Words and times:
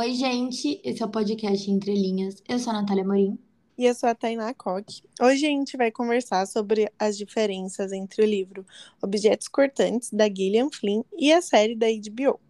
Oi, 0.00 0.14
gente, 0.14 0.80
esse 0.82 1.02
é 1.02 1.04
o 1.04 1.10
podcast 1.10 1.70
Entre 1.70 1.92
Linhas. 1.92 2.42
Eu 2.48 2.58
sou 2.58 2.72
a 2.72 2.80
Natália 2.80 3.04
Morim. 3.04 3.38
E 3.76 3.84
eu 3.84 3.94
sou 3.94 4.08
a 4.08 4.14
Tainá 4.14 4.54
Koch. 4.54 5.02
Hoje 5.20 5.44
a 5.44 5.50
gente 5.50 5.76
vai 5.76 5.90
conversar 5.90 6.46
sobre 6.46 6.90
as 6.98 7.18
diferenças 7.18 7.92
entre 7.92 8.22
o 8.22 8.26
livro 8.26 8.64
Objetos 9.02 9.46
Cortantes, 9.46 10.08
da 10.10 10.26
Gillian 10.26 10.70
Flynn, 10.72 11.02
e 11.18 11.30
a 11.30 11.42
série 11.42 11.76
da 11.76 11.86
HBO. 11.86 12.40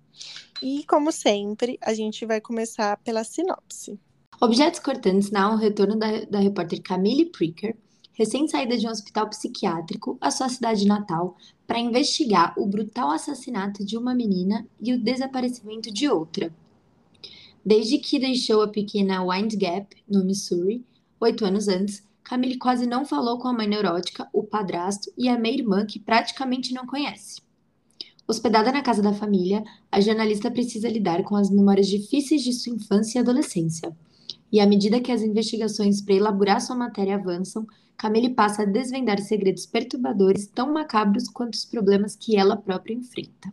E, 0.63 0.85
como 0.85 1.11
sempre, 1.11 1.77
a 1.83 1.93
gente 1.93 2.25
vai 2.25 2.41
começar 2.41 2.97
pela 2.99 3.25
sinopse. 3.25 3.99
Objetos 4.41 4.79
Cortantes 4.79 5.33
narra 5.33 5.55
o 5.55 5.59
retorno 5.59 5.99
da, 5.99 6.21
da 6.27 6.39
repórter 6.39 6.81
Camille 6.81 7.33
Pricker, 7.33 7.77
recém-saída 8.13 8.79
de 8.79 8.87
um 8.87 8.91
hospital 8.91 9.29
psiquiátrico, 9.29 10.17
à 10.21 10.31
sua 10.31 10.49
cidade 10.49 10.87
natal, 10.87 11.37
para 11.67 11.81
investigar 11.81 12.55
o 12.57 12.65
brutal 12.65 13.11
assassinato 13.11 13.85
de 13.85 13.99
uma 13.99 14.15
menina 14.15 14.65
e 14.81 14.93
o 14.93 15.03
desaparecimento 15.03 15.93
de 15.93 16.09
outra, 16.09 16.55
Desde 17.65 17.99
que 17.99 18.19
deixou 18.19 18.63
a 18.63 18.69
pequena 18.69 19.23
Wind 19.23 19.55
Gap, 19.57 19.95
no 20.09 20.25
Missouri, 20.25 20.85
oito 21.21 21.45
anos 21.45 21.69
antes, 21.69 22.03
Camille 22.25 22.59
quase 22.59 22.87
não 22.87 23.05
falou 23.05 23.39
com 23.39 23.49
a 23.49 23.53
mãe 23.53 23.69
neurótica, 23.69 24.29
o 24.33 24.43
padrasto 24.43 25.13
e 25.17 25.29
a 25.29 25.39
meia-irmã 25.39 25.85
que 25.85 25.99
praticamente 25.99 26.73
não 26.73 26.87
conhece. 26.87 27.41
Hospedada 28.27 28.71
na 28.71 28.83
casa 28.83 29.03
da 29.03 29.13
família, 29.13 29.65
a 29.91 30.01
jornalista 30.01 30.51
precisa 30.51 30.89
lidar 30.89 31.25
com 31.25 31.35
as 31.35 31.51
memórias 31.51 31.89
difíceis 31.89 32.43
de 32.43 32.53
sua 32.53 32.73
infância 32.73 33.19
e 33.19 33.21
adolescência. 33.21 33.95
E 34.53 34.61
à 34.61 34.67
medida 34.67 35.01
que 35.01 35.11
as 35.11 35.23
investigações 35.23 36.01
para 36.01 36.15
elaborar 36.15 36.61
sua 36.61 36.77
matéria 36.77 37.17
avançam, 37.17 37.67
Camille 37.97 38.31
passa 38.31 38.63
a 38.63 38.65
desvendar 38.65 39.21
segredos 39.21 39.67
perturbadores 39.67 40.47
tão 40.47 40.73
macabros 40.73 41.29
quanto 41.29 41.55
os 41.55 41.65
problemas 41.65 42.17
que 42.17 42.37
ela 42.37 42.57
própria 42.57 42.95
enfrenta. 42.95 43.53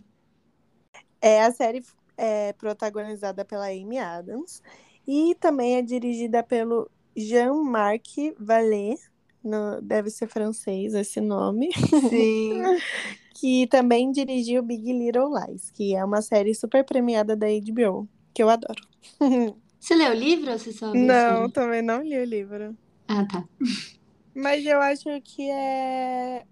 É, 1.20 1.44
a 1.44 1.52
série 1.52 1.82
é 2.18 2.54
protagonizada 2.54 3.46
pela 3.46 3.68
Amy 3.68 3.98
Adams 3.98 4.62
e 5.08 5.36
também 5.40 5.78
é 5.78 5.82
dirigida 5.82 6.44
pelo 6.44 6.90
Jean-Marc 7.16 8.36
Vallée, 8.38 8.96
no, 9.44 9.82
deve 9.82 10.10
ser 10.10 10.28
francês 10.28 10.94
esse 10.94 11.22
nome. 11.22 11.70
Sim. 12.10 12.62
que 13.40 13.68
também 13.68 14.12
dirigiu 14.12 14.64
Big 14.64 14.92
Little 14.92 15.30
Lies, 15.32 15.70
que 15.72 15.96
é 15.96 16.04
uma 16.04 16.22
série 16.22 16.56
super 16.56 16.84
premiada 16.84 17.36
da 17.36 17.46
HBO, 17.48 18.10
que 18.34 18.42
eu 18.42 18.50
adoro. 18.50 18.82
Você 19.80 19.96
leu 19.96 20.12
o 20.12 20.16
livro 20.16 20.52
ou 20.52 20.58
você 20.58 20.74
só 20.74 20.92
viu 20.92 21.06
Não, 21.06 21.50
também 21.50 21.82
não 21.82 22.02
li 22.02 22.18
o 22.18 22.26
livro. 22.26 22.76
Ah, 23.08 23.26
tá. 23.26 23.48
Mas 24.36 24.66
eu 24.66 24.82
acho 24.82 25.06
que 25.22 25.50
é. 25.50 26.44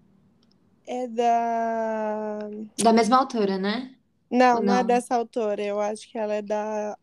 É 0.86 1.08
da. 1.08 2.38
Da 2.82 2.92
mesma 2.92 3.18
autora, 3.18 3.58
né? 3.58 3.95
Não, 4.30 4.60
não, 4.60 4.78
é 4.78 4.84
dessa 4.84 5.14
autora. 5.14 5.62
Eu 5.62 5.80
acho 5.80 6.10
que 6.10 6.18
ela 6.18 6.34
é 6.34 6.42
da. 6.42 6.98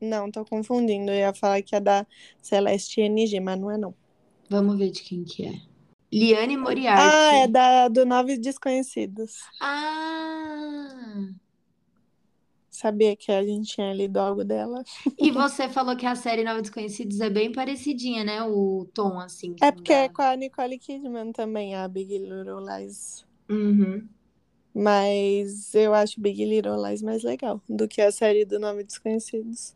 Não, 0.00 0.30
tô 0.30 0.44
confundindo. 0.44 1.10
Eu 1.10 1.16
ia 1.16 1.34
falar 1.34 1.62
que 1.62 1.74
é 1.74 1.80
da 1.80 2.06
Celeste 2.42 3.00
NG, 3.00 3.40
mas 3.40 3.58
não 3.58 3.70
é 3.70 3.78
não. 3.78 3.94
Vamos 4.50 4.78
ver 4.78 4.90
de 4.90 5.02
quem 5.02 5.24
que 5.24 5.46
é. 5.46 5.60
Liane 6.12 6.56
Moriarty. 6.56 7.02
Ah, 7.02 7.36
é 7.38 7.48
da, 7.48 7.88
do 7.88 8.06
Nove 8.06 8.38
Desconhecidos. 8.38 9.32
Ah! 9.60 11.28
Sabia 12.70 13.16
que 13.16 13.32
a 13.32 13.42
gente 13.42 13.72
tinha 13.74 13.92
lido 13.92 14.18
algo 14.18 14.44
dela. 14.44 14.84
E 15.18 15.30
você 15.30 15.68
falou 15.68 15.96
que 15.96 16.06
a 16.06 16.14
série 16.14 16.44
Nove 16.44 16.60
Desconhecidos 16.62 17.20
é 17.20 17.30
bem 17.30 17.50
parecidinha, 17.50 18.22
né? 18.22 18.42
O 18.42 18.86
tom, 18.92 19.18
assim. 19.18 19.56
É 19.60 19.72
porque 19.72 19.92
é 19.92 20.08
com 20.08 20.22
a 20.22 20.36
Nicole 20.36 20.78
Kidman 20.78 21.32
também, 21.32 21.74
a 21.74 21.88
Big 21.88 22.18
Little 22.18 22.60
Lies. 22.60 23.24
Uhum. 23.48 24.06
Mas 24.74 25.72
eu 25.74 25.94
acho 25.94 26.20
Big 26.20 26.44
Little 26.44 26.84
Lies 26.84 27.00
mais 27.00 27.22
legal 27.22 27.62
do 27.68 27.86
que 27.86 28.00
a 28.00 28.10
série 28.10 28.44
do 28.44 28.58
Nome 28.58 28.82
Desconhecidos. 28.82 29.74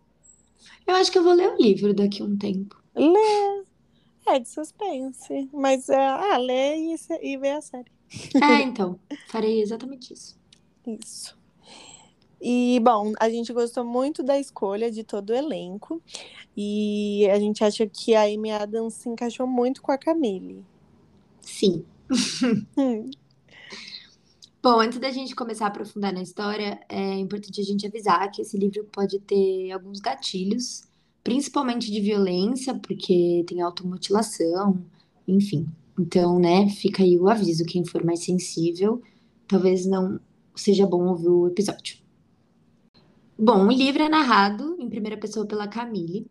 Eu 0.87 0.97
acho 0.97 1.13
que 1.13 1.19
eu 1.19 1.23
vou 1.23 1.35
ler 1.35 1.51
o 1.51 1.57
livro 1.57 1.95
daqui 1.95 2.21
a 2.21 2.25
um 2.25 2.37
tempo. 2.37 2.77
Lê. 2.97 3.65
É 4.27 4.39
de 4.39 4.49
suspense. 4.49 5.49
Mas, 5.53 5.89
é, 5.89 5.97
ah, 5.97 6.37
lê 6.37 6.77
e, 6.77 6.97
e 7.23 7.37
vê 7.37 7.51
a 7.51 7.61
série. 7.61 7.91
É, 8.43 8.63
então. 8.63 8.99
Farei 9.29 9.61
exatamente 9.61 10.13
isso. 10.13 10.37
Isso. 10.87 11.39
E, 12.41 12.81
bom, 12.81 13.13
a 13.21 13.29
gente 13.29 13.53
gostou 13.53 13.85
muito 13.85 14.23
da 14.23 14.39
escolha 14.39 14.91
de 14.91 15.05
todo 15.05 15.31
o 15.31 15.35
elenco. 15.35 16.03
E 16.57 17.29
a 17.31 17.39
gente 17.39 17.63
acha 17.63 17.87
que 17.87 18.15
a 18.15 18.23
Amy 18.23 18.51
Adams 18.51 18.95
se 18.95 19.09
encaixou 19.09 19.47
muito 19.47 19.81
com 19.81 19.93
a 19.93 19.99
Camille. 19.99 20.65
Sim. 21.41 21.85
Bom, 24.61 24.81
antes 24.81 24.99
da 24.99 25.11
gente 25.11 25.37
começar 25.37 25.67
a 25.67 25.69
aprofundar 25.69 26.13
na 26.13 26.21
história, 26.21 26.81
é 26.89 27.15
importante 27.15 27.61
a 27.61 27.65
gente 27.65 27.87
avisar 27.87 28.29
que 28.31 28.43
esse 28.43 28.59
livro 28.59 28.85
pode 28.91 29.21
ter 29.21 29.71
alguns 29.71 30.01
gatilhos, 30.01 30.83
principalmente 31.23 31.93
de 31.93 32.01
violência, 32.01 32.75
porque 32.75 33.45
tem 33.47 33.61
automutilação, 33.61 34.85
enfim. 35.29 35.69
Então, 35.97 36.41
né, 36.41 36.69
fica 36.71 37.05
aí 37.05 37.17
o 37.17 37.29
aviso, 37.29 37.65
quem 37.65 37.85
for 37.85 38.05
mais 38.05 38.25
sensível, 38.25 39.01
talvez 39.47 39.87
não 39.87 40.19
seja 40.57 40.87
bom 40.87 41.07
ouvir 41.07 41.29
o 41.29 41.47
episódio. 41.47 41.99
Bom, 43.39 43.69
o 43.69 43.71
livro 43.71 44.03
é 44.03 44.09
narrado 44.09 44.77
em 44.81 44.89
primeira 44.89 45.17
pessoa 45.17 45.47
pela 45.47 45.69
Camille, 45.69 46.27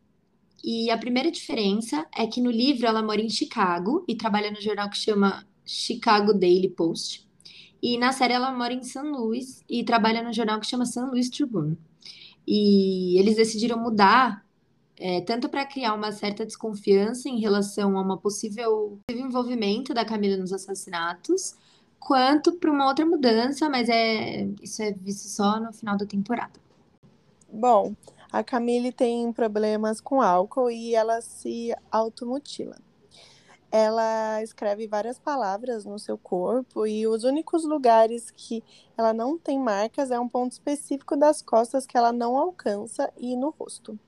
e 0.62 0.90
a 0.90 0.98
primeira 0.98 1.32
diferença 1.32 2.06
é 2.14 2.28
que 2.28 2.42
no 2.42 2.52
livro 2.52 2.88
ela 2.88 3.02
mora 3.02 3.22
em 3.22 3.30
Chicago 3.30 4.04
e 4.06 4.16
trabalha 4.16 4.52
no 4.52 4.59
jornal 4.59 4.90
que 4.90 4.98
chama 4.98 5.48
Chicago 5.64 6.34
Daily 6.34 6.70
Post. 6.70 7.27
E 7.82 7.98
na 7.98 8.12
série 8.12 8.34
ela 8.34 8.52
mora 8.52 8.74
em 8.74 8.84
São 8.84 9.12
Luís 9.12 9.64
e 9.70 9.84
trabalha 9.84 10.24
no 10.24 10.34
jornal 10.34 10.60
que 10.60 10.68
chama 10.68 10.86
São 10.86 11.10
Luís 11.10 11.30
Tribune. 11.30 11.78
E 12.48 13.20
eles 13.20 13.36
decidiram 13.36 13.78
mudar 13.78 14.46
é, 14.96 15.22
tanto 15.22 15.48
para 15.48 15.66
criar 15.66 15.94
uma 15.94 16.12
certa 16.12 16.46
desconfiança 16.46 17.30
em 17.30 17.40
relação 17.40 17.98
a 17.98 18.02
uma 18.02 18.18
possível 18.18 18.98
envolvimento 19.10 19.94
da 19.94 20.04
Camila 20.04 20.38
nos 20.38 20.52
assassinatos, 20.52 21.56
quanto 22.00 22.54
para 22.54 22.72
uma 22.72 22.88
outra 22.88 23.06
mudança, 23.06 23.70
mas 23.70 23.90
é 23.90 24.48
isso 24.62 24.82
é 24.82 24.92
visto 24.92 25.28
só 25.28 25.59
no 25.59 25.72
final 25.72 25.98
da 25.98 26.06
temporada. 26.06 26.59
Bom, 27.52 27.96
a 28.32 28.44
Camille 28.44 28.92
tem 28.92 29.32
problemas 29.32 30.02
com 30.02 30.22
álcool 30.22 30.72
e 30.72 30.96
ela 30.96 31.22
se 31.22 31.74
automutila 31.92 32.78
ela 33.72 34.41
escreve 34.41 34.88
várias 34.88 35.19
palavras 35.19 35.85
no 35.85 36.00
seu 36.00 36.17
corpo 36.17 36.88
e 36.88 37.05
os 37.05 37.23
únicos 37.23 37.66
lugares 37.66 38.31
que 38.31 38.63
ela 38.97 39.13
não 39.13 39.38
tem 39.38 39.59
marcas 39.59 40.09
é 40.09 40.19
um 40.19 40.29
ponto 40.29 40.53
específico 40.53 41.16
das 41.17 41.41
costas 41.41 41.85
que 41.85 41.97
ela 41.97 42.11
não 42.11 42.38
alcança 42.38 43.11
e 43.17 43.35
no 43.35 43.50
rosto. 43.50 44.00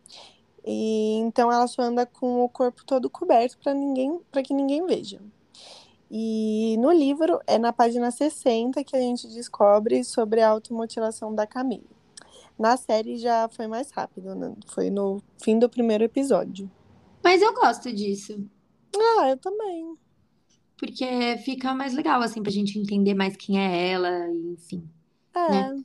E 0.65 1.15
então 1.15 1.51
ela 1.51 1.67
só 1.67 1.81
anda 1.81 2.05
com 2.05 2.43
o 2.43 2.49
corpo 2.49 2.85
todo 2.85 3.09
coberto 3.09 3.57
para 3.57 3.73
ninguém, 3.73 4.19
para 4.31 4.43
que 4.43 4.53
ninguém 4.53 4.85
veja. 4.85 5.21
E 6.11 6.75
no 6.79 6.91
livro 6.91 7.39
é 7.45 7.57
na 7.57 7.71
página 7.71 8.09
60 8.09 8.83
que 8.83 8.95
a 8.95 8.99
gente 8.99 9.27
descobre 9.27 10.03
sobre 10.03 10.41
a 10.41 10.49
automutilação 10.49 11.35
da 11.35 11.45
Camille. 11.45 11.85
Na 12.57 12.75
série 12.75 13.17
já 13.17 13.47
foi 13.47 13.67
mais 13.67 13.91
rápido, 13.91 14.35
né? 14.35 14.53
foi 14.67 14.89
no 14.89 15.21
fim 15.41 15.57
do 15.59 15.69
primeiro 15.69 16.03
episódio. 16.03 16.69
Mas 17.23 17.41
eu 17.41 17.53
gosto 17.53 17.93
disso. 17.93 18.43
Ah, 18.95 19.29
eu 19.29 19.37
também. 19.37 19.97
Porque 20.77 21.37
fica 21.43 21.73
mais 21.73 21.93
legal, 21.93 22.21
assim, 22.21 22.41
pra 22.41 22.51
gente 22.51 22.79
entender 22.79 23.13
mais 23.13 23.35
quem 23.35 23.59
é 23.59 23.91
ela, 23.91 24.09
enfim. 24.53 24.89
É, 25.35 25.49
né? 25.49 25.83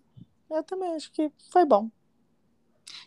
eu 0.50 0.62
também 0.62 0.94
acho 0.94 1.10
que 1.12 1.31
foi 1.50 1.65
bom. 1.65 1.91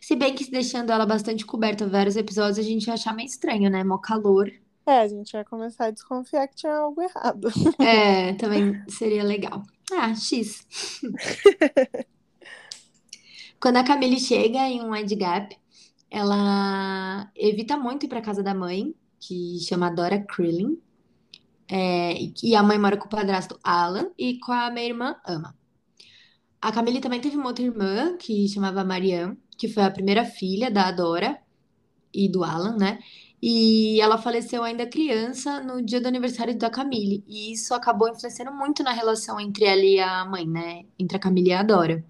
Se 0.01 0.15
bem 0.15 0.35
que 0.35 0.49
deixando 0.49 0.91
ela 0.91 1.05
bastante 1.05 1.45
coberta 1.45 1.87
vários 1.87 2.15
episódios, 2.15 2.59
a 2.59 2.61
gente 2.61 2.87
ia 2.87 2.93
achar 2.93 3.13
meio 3.15 3.27
estranho, 3.27 3.69
né? 3.69 3.83
Mó 3.83 3.97
calor. 3.97 4.51
É, 4.85 5.01
a 5.01 5.07
gente 5.07 5.33
ia 5.33 5.43
começar 5.43 5.85
a 5.85 5.91
desconfiar 5.91 6.47
que 6.47 6.55
tinha 6.55 6.73
algo 6.73 7.01
errado. 7.01 7.49
É, 7.79 8.33
também 8.33 8.81
seria 8.87 9.23
legal. 9.23 9.63
Ah, 9.91 10.13
X. 10.15 10.65
Quando 13.59 13.77
a 13.77 13.83
Camille 13.83 14.19
chega 14.19 14.59
em 14.59 14.81
um 14.81 14.95
Ed 14.95 15.13
Gap, 15.15 15.57
ela 16.09 17.29
evita 17.35 17.75
muito 17.75 18.05
ir 18.05 18.09
pra 18.09 18.21
casa 18.21 18.43
da 18.43 18.53
mãe, 18.53 18.95
que 19.19 19.59
chama 19.59 19.89
Dora 19.89 20.19
Krillin. 20.19 20.79
É, 21.69 22.13
e 22.41 22.55
a 22.55 22.63
mãe 22.63 22.79
mora 22.79 22.97
com 22.97 23.05
o 23.05 23.09
padrasto 23.09 23.59
Alan 23.63 24.09
e 24.17 24.39
com 24.39 24.51
a 24.53 24.69
minha 24.71 24.85
irmã 24.85 25.15
Ama. 25.25 25.55
A 26.61 26.71
Camille 26.71 27.01
também 27.01 27.21
teve 27.21 27.35
uma 27.35 27.47
outra 27.47 27.63
irmã 27.63 28.17
que 28.17 28.47
chamava 28.47 28.83
Marianne, 28.83 29.37
que 29.57 29.67
foi 29.67 29.83
a 29.83 29.91
primeira 29.91 30.25
filha 30.25 30.71
da 30.71 30.91
Dora 30.91 31.39
e 32.13 32.29
do 32.29 32.43
Alan, 32.43 32.77
né? 32.77 32.99
E 33.41 34.01
ela 34.01 34.17
faleceu 34.17 34.63
ainda 34.63 34.87
criança 34.87 35.61
no 35.61 35.81
dia 35.81 36.01
do 36.01 36.07
aniversário 36.07 36.57
da 36.57 36.69
Camille. 36.69 37.23
E 37.27 37.51
isso 37.53 37.73
acabou 37.73 38.09
influenciando 38.09 38.51
muito 38.51 38.81
na 38.83 38.91
relação 38.91 39.39
entre 39.39 39.65
ela 39.65 39.81
e 39.81 39.99
a 39.99 40.25
mãe, 40.25 40.47
né? 40.47 40.85
Entre 40.97 41.15
a 41.17 41.19
Camille 41.19 41.49
e 41.49 41.53
a 41.53 41.63
Dora. 41.63 42.03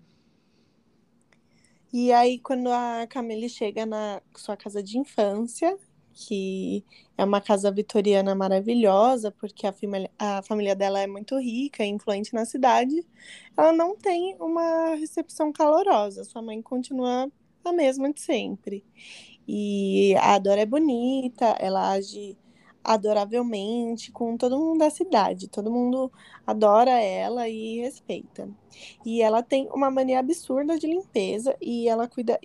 E 1.91 2.11
aí, 2.11 2.39
quando 2.39 2.69
a 2.69 3.07
Camille 3.07 3.49
chega 3.49 3.85
na 3.85 4.21
sua 4.35 4.55
casa 4.55 4.81
de 4.83 4.97
infância, 4.97 5.77
que 6.17 6.83
é 7.15 7.23
uma 7.23 7.39
casa 7.39 7.71
vitoriana 7.71 8.33
maravilhosa, 8.33 9.31
porque 9.31 9.67
a 9.67 9.71
família, 9.71 10.09
a 10.17 10.41
família 10.41 10.75
dela 10.75 10.99
é 10.99 11.05
muito 11.05 11.37
rica 11.37 11.83
e 11.85 11.89
influente 11.89 12.33
na 12.33 12.43
cidade, 12.43 13.05
ela 13.55 13.71
não 13.71 13.95
tem 13.95 14.35
uma 14.39 14.95
recepção 14.95 15.51
calorosa. 15.51 16.23
Sua 16.23 16.41
mãe 16.41 16.59
continua 16.61 17.31
a 17.63 17.71
mesma 17.71 18.11
de 18.11 18.21
sempre. 18.21 18.83
E 19.47 20.15
a 20.17 20.39
Dora 20.39 20.61
é 20.61 20.65
bonita, 20.65 21.45
ela 21.59 21.91
age 21.91 22.35
adoravelmente 22.87 24.13
com 24.13 24.37
todo 24.37 24.57
mundo 24.57 24.79
da 24.79 24.89
cidade. 24.89 25.49
Todo 25.49 25.69
mundo 25.69 26.09
adora 26.45 26.91
ela 26.91 27.49
e 27.49 27.81
respeita. 27.81 28.49
E 29.05 29.21
ela 29.21 29.43
tem 29.43 29.67
uma 29.73 29.91
mania 29.91 30.19
absurda 30.19 30.79
de 30.79 30.87
limpeza 30.87 31.53
e 31.61 31.89
ela 31.89 32.07
cuida 32.07 32.39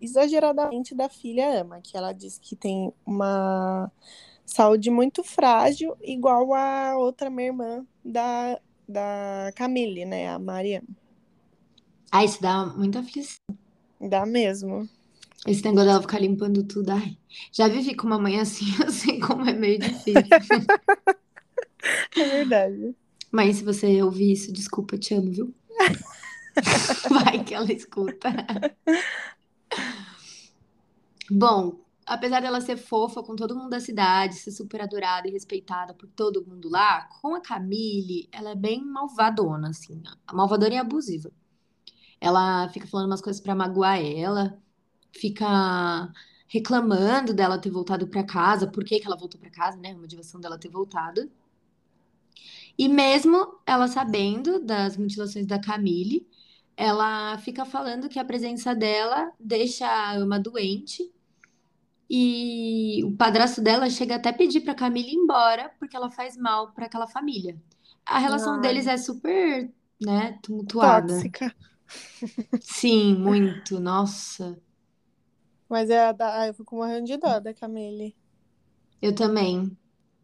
exageradamente 0.00 0.96
da 0.96 1.08
filha 1.08 1.60
Ama, 1.60 1.80
que 1.80 1.96
ela 1.96 2.12
diz 2.12 2.38
que 2.38 2.56
tem 2.56 2.92
uma 3.06 3.88
saúde 4.44 4.90
muito 4.90 5.22
frágil, 5.22 5.96
igual 6.02 6.52
a 6.52 6.96
outra 6.98 7.30
minha 7.30 7.48
irmã 7.48 7.86
da, 8.04 8.58
da 8.88 9.52
Camille, 9.54 10.04
né, 10.04 10.28
a 10.28 10.40
Mariana. 10.40 10.88
Ah, 12.10 12.24
isso 12.24 12.42
dá 12.42 12.66
muita 12.66 12.98
aflição. 12.98 13.38
Dá 14.00 14.26
mesmo. 14.26 14.88
Esse 15.46 15.62
negócio 15.62 15.86
dela 15.86 16.00
ficar 16.00 16.20
limpando 16.20 16.64
tudo. 16.64 16.90
Ai, 16.90 17.18
já 17.52 17.68
vivi 17.68 17.94
com 17.94 18.06
uma 18.06 18.18
mãe 18.18 18.40
assim, 18.40 18.64
eu 18.82 18.90
sei 18.90 19.20
como 19.20 19.48
é 19.48 19.52
meio 19.52 19.78
difícil. 19.78 20.22
é 22.16 22.24
verdade. 22.24 22.94
Mãe, 23.30 23.52
se 23.52 23.62
você 23.64 24.02
ouvir 24.02 24.32
isso, 24.32 24.52
desculpa, 24.52 24.96
te 24.96 25.14
amo, 25.14 25.30
viu? 25.30 25.54
Vai 27.10 27.44
que 27.44 27.52
ela 27.52 27.70
escuta. 27.70 28.30
Bom, 31.30 31.80
apesar 32.06 32.40
dela 32.40 32.60
ser 32.60 32.76
fofa 32.76 33.22
com 33.22 33.34
todo 33.34 33.56
mundo 33.56 33.70
da 33.70 33.80
cidade, 33.80 34.36
ser 34.36 34.52
super 34.52 34.80
adorada 34.80 35.28
e 35.28 35.32
respeitada 35.32 35.92
por 35.92 36.08
todo 36.08 36.46
mundo 36.46 36.70
lá, 36.70 37.08
com 37.20 37.34
a 37.34 37.40
Camille, 37.40 38.28
ela 38.30 38.50
é 38.50 38.54
bem 38.54 38.82
malvadona, 38.84 39.70
assim. 39.70 40.00
Malvadona 40.32 40.74
e 40.74 40.78
abusiva. 40.78 41.30
Ela 42.20 42.68
fica 42.68 42.86
falando 42.86 43.06
umas 43.06 43.20
coisas 43.20 43.42
para 43.42 43.54
magoar 43.54 44.00
ela 44.00 44.58
fica 45.14 46.12
reclamando 46.48 47.32
dela 47.34 47.58
ter 47.58 47.70
voltado 47.70 48.06
para 48.06 48.22
casa, 48.24 48.66
por 48.66 48.84
que 48.84 49.00
que 49.00 49.06
ela 49.06 49.16
voltou 49.16 49.40
para 49.40 49.50
casa, 49.50 49.76
né? 49.78 49.90
Uma 49.92 50.02
motivação 50.02 50.40
dela 50.40 50.58
ter 50.58 50.68
voltado. 50.68 51.30
E 52.78 52.88
mesmo 52.88 53.58
ela 53.66 53.86
sabendo 53.88 54.60
das 54.60 54.96
mutilações 54.96 55.46
da 55.46 55.60
Camille, 55.60 56.26
ela 56.76 57.38
fica 57.38 57.64
falando 57.64 58.08
que 58.08 58.18
a 58.18 58.24
presença 58.24 58.74
dela 58.74 59.32
deixa 59.38 59.86
a 59.86 60.12
Ama 60.14 60.38
doente. 60.38 61.10
E 62.08 63.02
o 63.04 63.16
padrasto 63.16 63.60
dela 63.62 63.88
chega 63.88 64.16
até 64.16 64.28
a 64.28 64.32
pedir 64.32 64.60
para 64.60 64.74
Camille 64.74 65.10
ir 65.12 65.14
embora 65.14 65.70
porque 65.78 65.96
ela 65.96 66.10
faz 66.10 66.36
mal 66.36 66.72
para 66.72 66.86
aquela 66.86 67.06
família. 67.06 67.56
A 68.04 68.18
relação 68.18 68.54
Ai. 68.54 68.60
deles 68.60 68.86
é 68.86 68.96
super, 68.96 69.72
né, 70.00 70.38
tumultuada. 70.42 71.14
Tóxica. 71.14 71.54
Sim, 72.60 73.14
muito. 73.16 73.80
Nossa. 73.80 74.60
Mas 75.74 75.90
é 75.90 76.06
a 76.06 76.12
da. 76.12 76.42
Ah, 76.42 76.46
eu 76.46 76.54
fico 76.54 76.76
morrendo 76.76 77.04
de 77.04 77.16
dó 77.16 77.40
da 77.40 77.52
Camille. 77.52 78.14
Eu 79.02 79.12
também. 79.12 79.76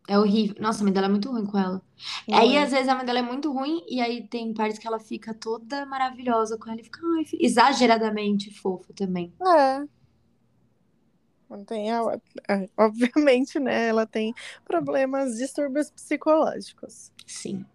É 0.06 0.16
horrível. 0.16 0.54
Nossa, 0.60 0.80
a 0.80 0.84
mãe 0.84 0.92
dela 0.92 1.06
é 1.06 1.10
muito 1.10 1.28
ruim 1.28 1.44
com 1.44 1.58
ela. 1.58 1.82
Aí, 2.32 2.56
às 2.56 2.70
vezes, 2.70 2.86
a 2.86 2.94
mãe 2.94 3.04
dela 3.04 3.18
é 3.18 3.22
muito 3.22 3.50
ruim, 3.50 3.84
e 3.88 4.00
aí 4.00 4.28
tem 4.28 4.54
partes 4.54 4.78
que 4.78 4.86
ela 4.86 5.00
fica 5.00 5.34
toda 5.34 5.84
maravilhosa 5.86 6.56
com 6.56 6.70
ela 6.70 6.80
e 6.80 6.84
fica 6.84 7.00
ai, 7.02 7.24
exageradamente 7.40 8.48
fofa 8.52 8.92
também. 8.94 9.34
É. 9.44 9.84
Não 11.50 11.64
tem, 11.64 11.90
é, 11.90 11.98
obviamente, 12.76 13.58
né? 13.58 13.88
Ela 13.88 14.06
tem 14.06 14.32
problemas, 14.64 15.36
distúrbios 15.36 15.90
psicológicos. 15.90 17.10
Sim. 17.26 17.66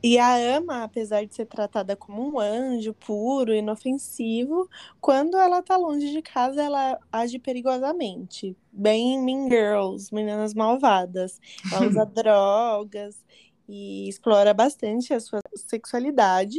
E 0.00 0.16
a 0.16 0.36
Ama, 0.56 0.84
apesar 0.84 1.26
de 1.26 1.34
ser 1.34 1.46
tratada 1.46 1.96
como 1.96 2.22
um 2.22 2.38
anjo 2.38 2.94
puro, 2.94 3.52
inofensivo, 3.52 4.68
quando 5.00 5.36
ela 5.36 5.60
tá 5.60 5.76
longe 5.76 6.12
de 6.12 6.22
casa, 6.22 6.62
ela 6.62 6.98
age 7.10 7.38
perigosamente. 7.40 8.56
Bem 8.72 9.20
Mean 9.20 9.48
Girls, 9.48 10.14
meninas 10.14 10.54
malvadas. 10.54 11.40
Ela 11.72 11.88
usa 11.88 12.06
drogas 12.14 13.24
e 13.68 14.08
explora 14.08 14.54
bastante 14.54 15.12
a 15.12 15.18
sua 15.18 15.40
sexualidade. 15.56 16.58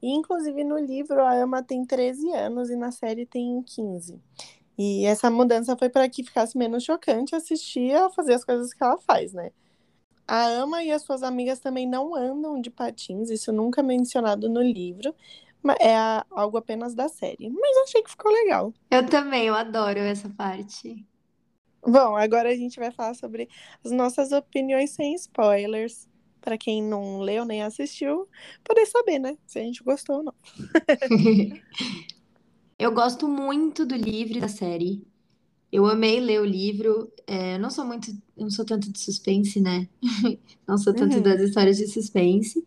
E, 0.00 0.08
inclusive, 0.14 0.62
no 0.62 0.78
livro, 0.78 1.20
a 1.22 1.34
Ama 1.42 1.64
tem 1.64 1.84
13 1.84 2.30
anos 2.30 2.70
e 2.70 2.76
na 2.76 2.92
série 2.92 3.26
tem 3.26 3.60
15. 3.62 4.20
E 4.78 5.04
essa 5.06 5.28
mudança 5.28 5.76
foi 5.76 5.88
para 5.88 6.08
que 6.08 6.22
ficasse 6.22 6.56
menos 6.56 6.84
chocante 6.84 7.34
assistir 7.34 7.94
a 7.96 8.10
fazer 8.10 8.34
as 8.34 8.44
coisas 8.44 8.72
que 8.72 8.82
ela 8.82 8.98
faz, 8.98 9.32
né? 9.32 9.50
A 10.26 10.46
Ama 10.46 10.82
e 10.82 10.90
as 10.90 11.02
suas 11.02 11.22
amigas 11.22 11.60
também 11.60 11.86
não 11.88 12.14
andam 12.14 12.60
de 12.60 12.70
patins, 12.70 13.30
isso 13.30 13.52
nunca 13.52 13.80
é 13.80 13.84
mencionado 13.84 14.48
no 14.48 14.60
livro, 14.60 15.14
é 15.80 15.96
algo 16.30 16.56
apenas 16.56 16.94
da 16.94 17.08
série. 17.08 17.48
Mas 17.48 17.76
achei 17.84 18.02
que 18.02 18.10
ficou 18.10 18.32
legal. 18.32 18.72
Eu 18.90 19.06
também, 19.06 19.46
eu 19.46 19.54
adoro 19.54 19.98
essa 19.98 20.28
parte. 20.28 21.04
Bom, 21.82 22.16
agora 22.16 22.50
a 22.50 22.54
gente 22.54 22.78
vai 22.78 22.90
falar 22.90 23.14
sobre 23.14 23.48
as 23.84 23.92
nossas 23.92 24.32
opiniões 24.32 24.90
sem 24.90 25.14
spoilers. 25.14 26.08
Para 26.40 26.56
quem 26.56 26.80
não 26.80 27.18
leu 27.18 27.44
nem 27.44 27.62
assistiu, 27.62 28.28
poder 28.62 28.86
saber, 28.86 29.18
né? 29.18 29.36
Se 29.46 29.58
a 29.58 29.62
gente 29.62 29.82
gostou 29.82 30.18
ou 30.18 30.22
não. 30.22 30.34
eu 32.78 32.92
gosto 32.92 33.26
muito 33.26 33.84
do 33.84 33.96
livro 33.96 34.38
e 34.38 34.40
da 34.40 34.46
série. 34.46 35.04
Eu 35.72 35.86
amei 35.86 36.20
ler 36.20 36.40
o 36.40 36.44
livro. 36.44 37.12
É, 37.26 37.54
eu 37.56 37.58
não 37.58 37.70
sou 37.70 37.84
muito, 37.84 38.10
eu 38.36 38.44
não 38.44 38.50
sou 38.50 38.64
tanto 38.64 38.90
de 38.92 38.98
suspense, 39.00 39.60
né? 39.60 39.88
Não 40.66 40.76
sou 40.78 40.94
tanto 40.94 41.20
Uhum. 41.20 41.22
das 41.22 41.40
histórias 41.40 41.76
de 41.76 41.86
suspense, 41.86 42.64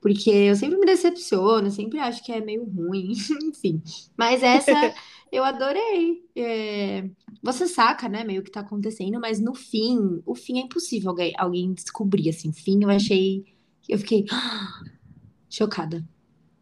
porque 0.00 0.30
eu 0.30 0.56
sempre 0.56 0.78
me 0.78 0.86
decepciono, 0.86 1.70
sempre 1.70 1.98
acho 1.98 2.24
que 2.24 2.32
é 2.32 2.40
meio 2.40 2.64
ruim, 2.64 3.12
enfim. 3.44 3.82
Mas 4.16 4.42
essa 4.42 4.94
eu 5.32 5.44
adorei. 5.44 6.22
É, 6.36 7.08
você 7.42 7.66
saca, 7.68 8.08
né, 8.08 8.24
meio 8.24 8.42
que 8.42 8.50
tá 8.50 8.60
acontecendo, 8.60 9.20
mas 9.20 9.40
no 9.40 9.54
fim, 9.54 10.22
o 10.26 10.34
fim 10.34 10.58
é 10.58 10.62
impossível 10.62 11.10
alguém, 11.10 11.32
alguém 11.38 11.72
descobrir, 11.74 12.28
assim. 12.30 12.50
O 12.50 12.52
fim 12.54 12.82
eu 12.82 12.90
achei, 12.90 13.44
eu 13.88 13.98
fiquei 13.98 14.26
chocada. 15.48 16.04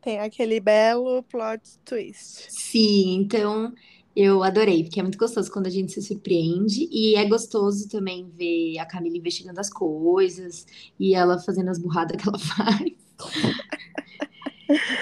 Tem 0.03 0.19
aquele 0.21 0.61
belo 0.61 1.23
plot 1.25 1.79
twist. 1.85 2.53
Sim, 2.53 3.15
então 3.23 3.73
eu 4.15 4.43
adorei, 4.43 4.85
porque 4.85 5.01
é 5.01 5.03
muito 5.03 5.19
gostoso 5.19 5.51
quando 5.51 5.67
a 5.67 5.71
gente 5.71 5.93
se 5.93 6.03
surpreende. 6.03 6.89
E 6.91 7.15
é 7.17 7.25
gostoso 7.25 7.89
também 7.89 8.29
ver 8.29 8.79
a 8.79 8.87
Camila 8.87 9.17
investigando 9.17 9.59
as 9.59 9.71
coisas 9.71 10.67
e 10.99 11.15
ela 11.15 11.39
fazendo 11.39 11.71
as 11.71 11.79
burradas 11.79 12.21
que 12.21 12.29
ela 12.29 12.39
faz. 12.39 12.93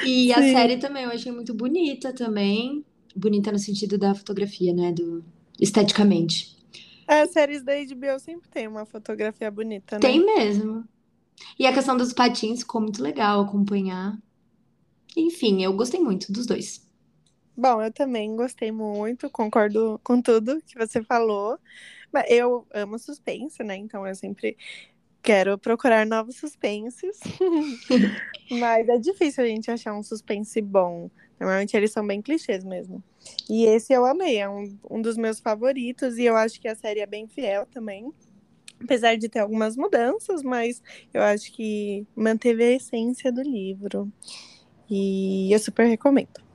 E 0.04 0.32
a 0.32 0.42
Sim. 0.42 0.52
série 0.52 0.76
também 0.76 1.04
eu 1.04 1.10
achei 1.10 1.32
muito 1.32 1.54
bonita 1.54 2.12
também. 2.12 2.84
Bonita 3.14 3.50
no 3.50 3.58
sentido 3.58 3.98
da 3.98 4.14
fotografia, 4.14 4.72
né? 4.72 4.92
Do... 4.92 5.24
Esteticamente. 5.60 6.56
As 7.06 7.30
séries 7.32 7.62
da 7.64 7.72
HBO 7.74 8.18
sempre 8.20 8.48
tem 8.48 8.68
uma 8.68 8.86
fotografia 8.86 9.50
bonita, 9.50 9.96
né? 9.96 10.00
Tem 10.00 10.24
mesmo. 10.24 10.84
E 11.58 11.66
a 11.66 11.72
questão 11.72 11.96
dos 11.96 12.12
patins 12.12 12.60
ficou 12.60 12.80
muito 12.80 13.02
legal 13.02 13.40
acompanhar. 13.40 14.16
Enfim, 15.16 15.62
eu 15.62 15.72
gostei 15.72 16.00
muito 16.00 16.32
dos 16.32 16.46
dois. 16.46 16.88
Bom, 17.60 17.82
eu 17.82 17.92
também 17.92 18.34
gostei 18.34 18.72
muito, 18.72 19.28
concordo 19.28 20.00
com 20.02 20.22
tudo 20.22 20.62
que 20.62 20.78
você 20.78 21.04
falou. 21.04 21.58
Eu 22.26 22.66
amo 22.72 22.98
suspense, 22.98 23.62
né? 23.62 23.76
Então 23.76 24.06
eu 24.06 24.14
sempre 24.14 24.56
quero 25.22 25.58
procurar 25.58 26.06
novos 26.06 26.36
suspenses. 26.36 27.20
Mas 28.50 28.88
é 28.88 28.96
difícil 28.96 29.44
a 29.44 29.46
gente 29.46 29.70
achar 29.70 29.92
um 29.92 30.02
suspense 30.02 30.58
bom. 30.62 31.10
Normalmente 31.38 31.76
eles 31.76 31.92
são 31.92 32.06
bem 32.06 32.22
clichês 32.22 32.64
mesmo. 32.64 33.04
E 33.46 33.66
esse 33.66 33.92
eu 33.92 34.06
amei, 34.06 34.38
é 34.38 34.48
um, 34.48 34.78
um 34.90 35.02
dos 35.02 35.18
meus 35.18 35.38
favoritos. 35.38 36.16
E 36.16 36.24
eu 36.24 36.36
acho 36.36 36.58
que 36.58 36.66
a 36.66 36.74
série 36.74 37.00
é 37.00 37.06
bem 37.06 37.28
fiel 37.28 37.66
também. 37.66 38.10
Apesar 38.82 39.16
de 39.16 39.28
ter 39.28 39.40
algumas 39.40 39.76
mudanças, 39.76 40.42
mas 40.42 40.82
eu 41.12 41.22
acho 41.22 41.52
que 41.52 42.06
manteve 42.16 42.64
a 42.64 42.72
essência 42.72 43.30
do 43.30 43.42
livro. 43.42 44.10
E 44.88 45.52
eu 45.52 45.58
super 45.58 45.84
recomendo. 45.84 46.48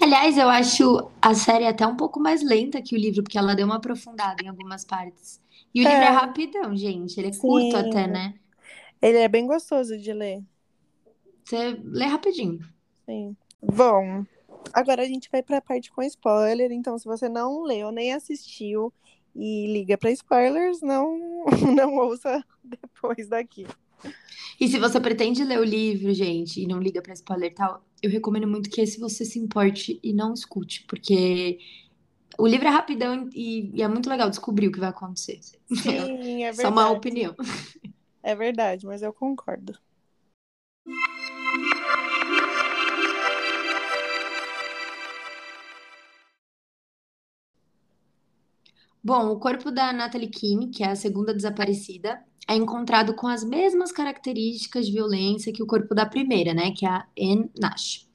Aliás, 0.00 0.36
eu 0.38 0.48
acho 0.48 1.10
a 1.20 1.34
série 1.34 1.66
até 1.66 1.86
um 1.86 1.96
pouco 1.96 2.20
mais 2.20 2.42
lenta 2.42 2.80
que 2.82 2.94
o 2.94 2.98
livro, 2.98 3.22
porque 3.22 3.38
ela 3.38 3.54
deu 3.54 3.66
uma 3.66 3.76
aprofundada 3.76 4.42
em 4.42 4.48
algumas 4.48 4.84
partes. 4.84 5.40
E 5.74 5.80
o 5.82 5.84
livro 5.86 6.04
é 6.04 6.08
É, 6.08 6.10
rapidão, 6.10 6.76
gente. 6.76 7.18
Ele 7.18 7.28
é 7.28 7.36
curto 7.36 7.76
até, 7.76 8.06
sim. 8.06 8.12
né? 8.12 8.38
Ele 9.02 9.18
é 9.18 9.28
bem 9.28 9.46
gostoso 9.46 9.98
de 9.98 10.12
ler. 10.12 10.42
Você 11.44 11.80
lê 11.82 12.04
rapidinho. 12.06 12.60
Sim. 13.06 13.36
Bom, 13.62 14.24
agora 14.72 15.02
a 15.02 15.06
gente 15.06 15.28
vai 15.30 15.42
para 15.42 15.58
a 15.58 15.62
parte 15.62 15.90
com 15.90 16.02
spoiler. 16.02 16.70
Então, 16.72 16.98
se 16.98 17.04
você 17.04 17.28
não 17.28 17.62
leu 17.62 17.90
nem 17.92 18.12
assistiu 18.12 18.92
e 19.34 19.66
liga 19.72 19.96
para 19.98 20.10
spoilers, 20.12 20.80
não, 20.82 21.44
não 21.74 21.96
ouça 21.96 22.44
depois 22.62 23.28
daqui. 23.28 23.66
E 24.60 24.68
se 24.68 24.78
você 24.78 25.00
pretende 25.00 25.44
ler 25.44 25.58
o 25.58 25.64
livro, 25.64 26.12
gente, 26.12 26.60
e 26.62 26.66
não 26.66 26.80
liga 26.80 27.00
pra 27.02 27.12
spoiler 27.14 27.54
tal, 27.54 27.82
eu 28.02 28.10
recomendo 28.10 28.46
muito 28.46 28.70
que 28.70 28.80
esse 28.80 28.98
você 28.98 29.24
se 29.24 29.38
importe 29.38 29.98
e 30.02 30.12
não 30.12 30.32
escute, 30.32 30.84
porque 30.86 31.58
o 32.38 32.46
livro 32.46 32.66
é 32.66 32.70
rapidão 32.70 33.28
e, 33.34 33.70
e 33.74 33.82
é 33.82 33.88
muito 33.88 34.08
legal 34.08 34.30
descobrir 34.30 34.68
o 34.68 34.72
que 34.72 34.80
vai 34.80 34.90
acontecer. 34.90 35.40
Sim, 35.72 36.44
é 36.44 36.52
Só 36.54 36.68
uma 36.68 36.82
verdade. 36.82 36.96
opinião. 36.96 37.36
É 38.22 38.34
verdade, 38.34 38.86
mas 38.86 39.02
eu 39.02 39.12
concordo. 39.12 39.78
Bom, 49.02 49.30
o 49.30 49.38
corpo 49.38 49.70
da 49.70 49.92
Natalie 49.92 50.28
Keane, 50.28 50.68
que 50.70 50.84
é 50.84 50.90
a 50.90 50.96
segunda 50.96 51.32
desaparecida, 51.32 52.22
é 52.48 52.56
encontrado 52.56 53.12
com 53.14 53.26
as 53.26 53.44
mesmas 53.44 53.92
características 53.92 54.86
de 54.86 54.92
violência 54.92 55.52
que 55.52 55.62
o 55.62 55.66
corpo 55.66 55.94
da 55.94 56.06
primeira, 56.06 56.54
né, 56.54 56.70
que 56.70 56.86
é 56.86 56.88
a 56.88 57.06
Anne 57.20 57.50
Nash. 57.60 58.08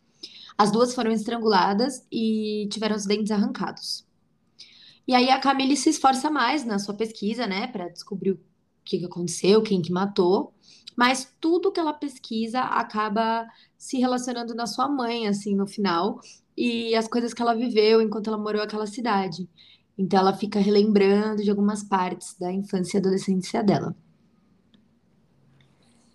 As 0.57 0.71
duas 0.71 0.95
foram 0.95 1.11
estranguladas 1.11 2.05
e 2.11 2.67
tiveram 2.71 2.95
os 2.95 3.05
dentes 3.05 3.31
arrancados. 3.31 4.05
E 5.07 5.13
aí 5.13 5.29
a 5.29 5.39
Camille 5.39 5.77
se 5.77 5.89
esforça 5.89 6.31
mais 6.31 6.65
na 6.65 6.79
sua 6.79 6.95
pesquisa, 6.95 7.45
né, 7.45 7.67
para 7.67 7.89
descobrir 7.89 8.31
o 8.31 8.39
que, 8.83 9.05
aconteceu, 9.05 9.61
quem 9.61 9.81
que 9.81 9.91
matou. 9.91 10.51
Mas 10.95 11.31
tudo 11.39 11.71
que 11.71 11.79
ela 11.79 11.93
pesquisa 11.93 12.61
acaba 12.61 13.47
se 13.77 13.97
relacionando 13.99 14.55
na 14.55 14.65
sua 14.65 14.87
mãe, 14.87 15.27
assim, 15.27 15.55
no 15.55 15.67
final, 15.67 16.19
e 16.57 16.95
as 16.95 17.07
coisas 17.07 17.33
que 17.33 17.41
ela 17.41 17.53
viveu 17.53 18.01
enquanto 18.01 18.27
ela 18.27 18.37
morou 18.37 18.61
naquela 18.61 18.87
cidade. 18.87 19.47
Então 19.97 20.19
ela 20.19 20.33
fica 20.33 20.59
relembrando 20.59 21.43
de 21.43 21.49
algumas 21.49 21.83
partes 21.83 22.35
da 22.39 22.51
infância 22.51 22.97
e 22.97 22.99
adolescência 22.99 23.63
dela. 23.63 23.95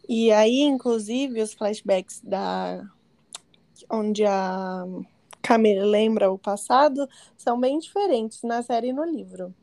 E 0.08 0.32
aí, 0.32 0.62
inclusive, 0.62 1.42
os 1.42 1.52
flashbacks 1.52 2.22
da 2.22 2.82
onde 3.90 4.24
a 4.24 4.84
Camille 5.42 5.84
lembra 5.84 6.30
o 6.30 6.38
passado 6.38 7.08
são 7.36 7.60
bem 7.60 7.78
diferentes 7.78 8.42
na 8.42 8.62
série 8.62 8.88
e 8.88 8.92
no 8.92 9.04
livro. 9.04 9.54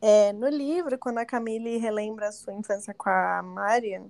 É, 0.00 0.32
no 0.32 0.48
livro, 0.48 0.98
quando 0.98 1.18
a 1.18 1.26
Camille 1.26 1.78
relembra 1.78 2.28
a 2.28 2.32
sua 2.32 2.54
infância 2.54 2.94
com 2.94 3.08
a 3.08 3.42
Marian 3.42 4.06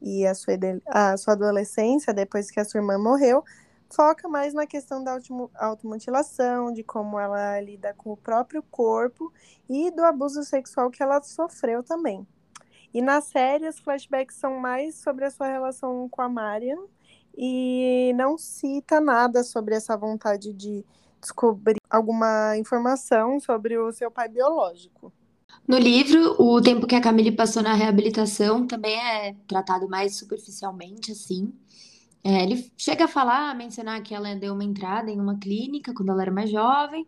e 0.00 0.26
a 0.26 0.34
sua, 0.34 0.54
a 0.86 1.16
sua 1.16 1.34
adolescência 1.34 2.12
depois 2.12 2.50
que 2.50 2.60
a 2.60 2.64
sua 2.64 2.78
irmã 2.78 2.98
morreu, 2.98 3.44
foca 3.88 4.28
mais 4.28 4.52
na 4.54 4.66
questão 4.66 5.02
da 5.02 5.18
automutilação, 5.56 6.72
de 6.72 6.82
como 6.82 7.18
ela 7.20 7.60
lida 7.60 7.94
com 7.94 8.12
o 8.12 8.16
próprio 8.16 8.62
corpo 8.64 9.32
e 9.68 9.90
do 9.90 10.02
abuso 10.02 10.42
sexual 10.42 10.90
que 10.90 11.02
ela 11.02 11.22
sofreu 11.22 11.82
também. 11.82 12.26
E 12.92 13.00
na 13.00 13.20
série, 13.20 13.68
os 13.68 13.78
flashbacks 13.78 14.36
são 14.36 14.58
mais 14.60 14.96
sobre 14.96 15.24
a 15.24 15.30
sua 15.30 15.46
relação 15.46 16.08
com 16.08 16.20
a 16.20 16.28
Marian 16.28 16.78
e 17.36 18.12
não 18.14 18.36
cita 18.36 19.00
nada 19.00 19.42
sobre 19.42 19.74
essa 19.74 19.96
vontade 19.96 20.52
de 20.52 20.84
descobrir 21.20 21.78
alguma 21.88 22.56
informação 22.58 23.40
sobre 23.40 23.78
o 23.78 23.92
seu 23.92 24.10
pai 24.10 24.28
biológico. 24.28 25.12
No 25.66 25.78
livro, 25.78 26.34
o 26.42 26.60
tempo 26.60 26.86
que 26.86 26.94
a 26.94 27.00
Camille 27.00 27.32
passou 27.32 27.62
na 27.62 27.72
reabilitação 27.72 28.66
também 28.66 28.96
é 28.96 29.34
tratado 29.46 29.88
mais 29.88 30.16
superficialmente, 30.16 31.12
assim. 31.12 31.52
É, 32.24 32.42
ele 32.42 32.70
chega 32.76 33.04
a 33.04 33.08
falar, 33.08 33.50
a 33.50 33.54
mencionar 33.54 34.02
que 34.02 34.14
ela 34.14 34.34
deu 34.34 34.54
uma 34.54 34.64
entrada 34.64 35.10
em 35.10 35.20
uma 35.20 35.38
clínica 35.38 35.94
quando 35.94 36.10
ela 36.10 36.22
era 36.22 36.30
mais 36.30 36.50
jovem 36.50 37.06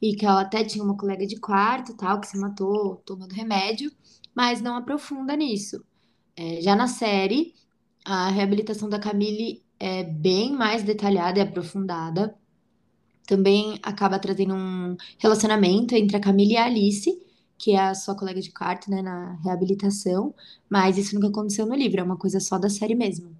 e 0.00 0.14
que 0.14 0.26
ela 0.26 0.42
até 0.42 0.62
tinha 0.64 0.84
uma 0.84 0.96
colega 0.96 1.26
de 1.26 1.38
quarto, 1.38 1.94
tal, 1.94 2.20
que 2.20 2.28
se 2.28 2.38
matou 2.38 2.96
tomando 3.04 3.32
remédio, 3.32 3.90
mas 4.36 4.60
não 4.60 4.76
aprofunda 4.76 5.34
nisso. 5.34 5.82
É, 6.36 6.60
já 6.60 6.76
na 6.76 6.86
série, 6.86 7.54
a 8.04 8.28
reabilitação 8.28 8.86
da 8.86 8.98
Camille 8.98 9.62
é 9.80 10.04
bem 10.04 10.52
mais 10.52 10.82
detalhada 10.82 11.38
e 11.38 11.42
aprofundada. 11.42 12.36
Também 13.26 13.80
acaba 13.82 14.18
trazendo 14.18 14.54
um 14.54 14.94
relacionamento 15.18 15.94
entre 15.94 16.18
a 16.18 16.20
Camille 16.20 16.52
e 16.52 16.56
a 16.58 16.66
Alice, 16.66 17.18
que 17.56 17.72
é 17.72 17.80
a 17.80 17.94
sua 17.94 18.14
colega 18.14 18.38
de 18.38 18.52
quarto, 18.52 18.90
né, 18.90 19.00
na 19.00 19.38
reabilitação, 19.42 20.34
mas 20.68 20.98
isso 20.98 21.14
nunca 21.14 21.28
aconteceu 21.28 21.64
no 21.64 21.74
livro, 21.74 21.98
é 21.98 22.04
uma 22.04 22.18
coisa 22.18 22.38
só 22.38 22.58
da 22.58 22.68
série 22.68 22.94
mesmo. 22.94 23.34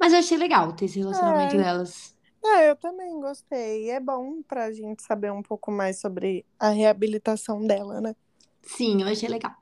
Mas 0.00 0.14
eu 0.14 0.20
achei 0.20 0.38
legal 0.38 0.72
ter 0.72 0.86
esse 0.86 0.98
relacionamento 0.98 1.56
é. 1.56 1.58
delas. 1.58 2.16
É, 2.42 2.70
eu 2.70 2.76
também 2.76 3.20
gostei. 3.20 3.90
É 3.90 4.00
bom 4.00 4.42
pra 4.42 4.72
gente 4.72 5.02
saber 5.02 5.30
um 5.30 5.42
pouco 5.42 5.70
mais 5.70 6.00
sobre 6.00 6.46
a 6.58 6.70
reabilitação 6.70 7.66
dela, 7.66 8.00
né? 8.00 8.16
Sim, 8.62 9.02
eu 9.02 9.08
achei 9.08 9.28
legal. 9.28 9.52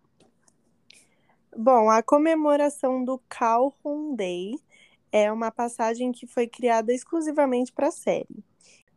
Bom, 1.58 1.88
a 1.88 2.02
comemoração 2.02 3.02
do 3.02 3.18
Calhoun 3.30 4.14
Day 4.14 4.60
é 5.10 5.32
uma 5.32 5.50
passagem 5.50 6.12
que 6.12 6.26
foi 6.26 6.46
criada 6.46 6.92
exclusivamente 6.92 7.72
para 7.72 7.88
a 7.88 7.90
série. 7.90 8.44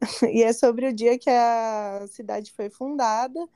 e 0.30 0.44
é 0.44 0.52
sobre 0.52 0.86
o 0.90 0.94
dia 0.94 1.18
que 1.18 1.30
a 1.30 2.06
cidade 2.10 2.52
foi 2.52 2.70
fundada 2.70 3.48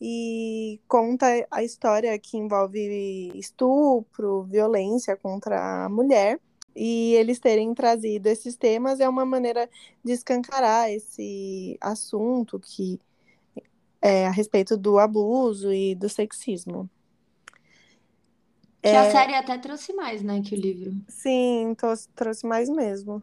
e 0.00 0.80
conta 0.88 1.26
a 1.48 1.62
história 1.62 2.18
que 2.18 2.36
envolve 2.36 3.30
estupro, 3.36 4.42
violência 4.42 5.16
contra 5.16 5.84
a 5.84 5.88
mulher. 5.88 6.40
E 6.74 7.14
eles 7.14 7.38
terem 7.38 7.72
trazido 7.72 8.26
esses 8.26 8.56
temas 8.56 8.98
é 8.98 9.08
uma 9.08 9.24
maneira 9.24 9.70
de 10.04 10.12
escancarar 10.12 10.90
esse 10.90 11.78
assunto 11.80 12.58
que 12.58 13.00
é 14.02 14.26
a 14.26 14.30
respeito 14.30 14.76
do 14.76 14.98
abuso 14.98 15.72
e 15.72 15.94
do 15.94 16.08
sexismo. 16.08 16.90
Que 18.84 18.90
é... 18.90 18.98
a 18.98 19.10
série 19.10 19.34
até 19.34 19.56
trouxe 19.56 19.94
mais, 19.94 20.22
né, 20.22 20.42
que 20.42 20.54
o 20.54 20.58
livro. 20.58 20.94
Sim, 21.08 21.74
trouxe 22.14 22.46
mais 22.46 22.68
mesmo. 22.68 23.22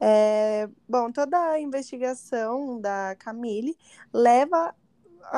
É, 0.00 0.66
bom, 0.88 1.12
toda 1.12 1.38
a 1.38 1.60
investigação 1.60 2.80
da 2.80 3.14
Camille 3.16 3.76
leva 4.10 4.74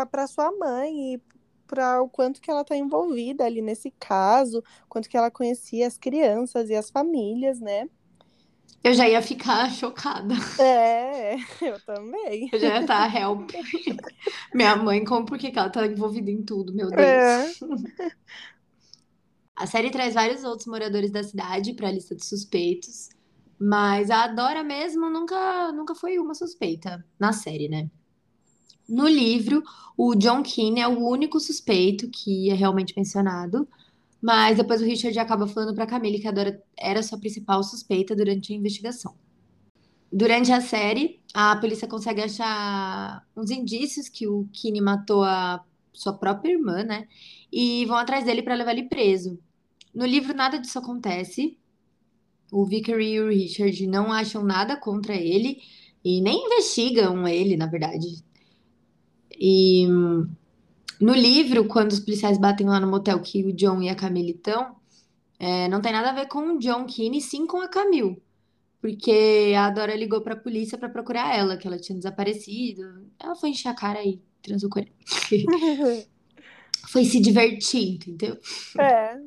para 0.08 0.28
sua 0.28 0.52
mãe 0.52 1.14
e 1.14 1.23
para 1.66 2.00
o 2.00 2.08
quanto 2.08 2.40
que 2.40 2.49
ela 2.49 2.61
está 2.61 2.76
envolvida 2.76 3.44
ali 3.44 3.61
nesse 3.61 3.90
caso, 3.99 4.62
quanto 4.88 5.08
que 5.08 5.16
ela 5.16 5.32
conhecia 5.32 5.88
as 5.88 5.99
crianças 5.99 6.70
e 6.70 6.76
as 6.76 6.90
famílias, 6.90 7.58
né? 7.58 7.88
Eu 8.85 8.93
já 8.93 9.09
ia 9.09 9.23
ficar 9.23 9.69
chocada. 9.73 10.35
É, 10.61 11.37
eu 11.62 11.81
também. 11.87 12.50
Eu 12.53 12.61
já 12.61 12.69
ia 12.69 12.81
estar 12.83 13.11
tá, 13.11 13.19
help. 13.19 13.50
Minha 14.55 14.76
mãe, 14.76 15.03
como 15.03 15.25
por 15.25 15.38
que 15.38 15.59
ela 15.59 15.71
tá 15.71 15.87
envolvida 15.87 16.31
em 16.31 16.43
tudo, 16.43 16.75
meu 16.75 16.91
Deus. 16.91 17.00
É. 17.00 17.50
A 19.57 19.67
série 19.67 19.91
traz 19.91 20.14
vários 20.14 20.45
outros 20.45 20.67
moradores 20.67 21.11
da 21.12 21.23
cidade 21.23 21.75
para 21.75 21.88
a 21.88 21.93
lista 21.93 22.12
de 22.12 22.25
suspeitos, 22.25 23.11
mas 23.57 24.11
a 24.11 24.26
Dora 24.26 24.64
mesmo 24.64 25.09
nunca, 25.09 25.71
nunca 25.71 25.95
foi 25.95 26.19
uma 26.19 26.35
suspeita 26.35 27.07
na 27.21 27.33
série, 27.33 27.69
né? 27.69 27.88
No 28.88 29.07
livro, 29.07 29.62
o 29.97 30.17
John 30.17 30.43
Keane 30.43 30.81
é 30.81 30.88
o 30.88 30.99
único 31.09 31.38
suspeito 31.38 32.11
que 32.11 32.50
é 32.50 32.55
realmente 32.55 32.95
mencionado, 32.97 33.69
mas 34.25 34.57
depois 34.57 34.81
o 34.81 34.87
Richard 34.87 35.19
acaba 35.19 35.47
falando 35.47 35.75
para 35.75 35.87
Camille 35.87 36.19
que 36.19 36.26
a 36.26 36.31
Dora 36.31 36.59
era 36.78 37.02
sua 37.02 37.19
principal 37.19 37.62
suspeita 37.62 38.16
durante 38.16 38.54
a 38.54 38.57
investigação. 38.57 39.14
Durante 40.11 40.50
a 40.50 40.62
série, 40.62 41.21
a 41.35 41.54
polícia 41.57 41.87
consegue 41.87 42.23
achar 42.23 43.23
uns 43.37 43.50
indícios 43.50 44.09
que 44.09 44.26
o 44.26 44.49
Keane 44.50 44.81
matou 44.81 45.23
a 45.23 45.62
sua 45.93 46.14
própria 46.14 46.52
irmã, 46.52 46.83
né? 46.83 47.07
E 47.52 47.85
vão 47.85 47.99
atrás 47.99 48.25
dele 48.25 48.43
para 48.43 48.54
levar 48.54 48.71
ele 48.71 48.88
preso. 48.88 49.38
No 49.95 50.07
livro, 50.07 50.35
nada 50.35 50.59
disso 50.59 50.78
acontece. 50.78 51.59
O 52.50 52.64
Vickery 52.64 53.16
e 53.16 53.21
o 53.21 53.28
Richard 53.28 53.87
não 53.87 54.11
acham 54.11 54.43
nada 54.43 54.75
contra 54.75 55.14
ele 55.14 55.61
e 56.02 56.23
nem 56.23 56.47
investigam 56.47 57.28
ele, 57.28 57.59
na 57.59 57.66
verdade. 57.66 58.25
E 59.38 59.87
no 61.04 61.12
livro, 61.12 61.66
quando 61.66 61.92
os 61.92 62.00
policiais 62.00 62.38
batem 62.38 62.66
lá 62.66 62.80
no 62.80 62.87
motel 62.87 63.20
que 63.20 63.44
o 63.44 63.52
John 63.52 63.82
e 63.82 63.90
a 63.90 63.94
Camille 63.94 64.30
estão, 64.30 64.76
é, 65.38 65.68
não 65.68 65.82
tem 65.82 65.92
nada 65.92 66.08
a 66.11 66.14
ver 66.14 66.28
com 66.28 66.54
o 66.54 66.58
John 66.58 66.87
Keane, 66.87 67.20
sim 67.20 67.46
com 67.46 67.61
a 67.61 67.68
Camille. 67.68 68.23
Porque 68.80 69.52
a 69.54 69.68
Dora 69.68 69.94
ligou 69.94 70.23
pra 70.23 70.34
polícia 70.34 70.78
para 70.78 70.88
procurar 70.88 71.37
ela, 71.37 71.58
que 71.58 71.66
ela 71.66 71.78
tinha 71.78 71.96
desaparecido. 71.96 73.06
Ela 73.23 73.34
foi 73.34 73.50
encher 73.50 73.68
a 73.68 73.75
cara 73.75 74.02
e 74.02 74.18
transou 74.42 74.70
com 74.70 74.78
ele. 74.78 74.92
foi 76.88 77.04
se 77.04 77.20
divertir, 77.20 77.96
entendeu? 77.96 78.38
É. 78.78 79.18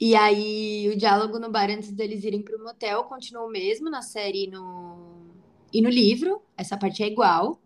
E 0.00 0.14
aí, 0.14 0.90
o 0.92 0.96
diálogo 0.96 1.40
no 1.40 1.50
bar 1.50 1.70
antes 1.70 1.90
deles 1.90 2.22
irem 2.22 2.42
pro 2.42 2.62
motel 2.62 3.02
continua 3.04 3.44
o 3.44 3.50
mesmo 3.50 3.90
na 3.90 4.02
série 4.02 4.44
e 4.44 4.50
no, 4.50 5.26
e 5.72 5.82
no 5.82 5.88
livro. 5.88 6.40
Essa 6.56 6.76
parte 6.76 7.02
é 7.02 7.08
igual 7.08 7.60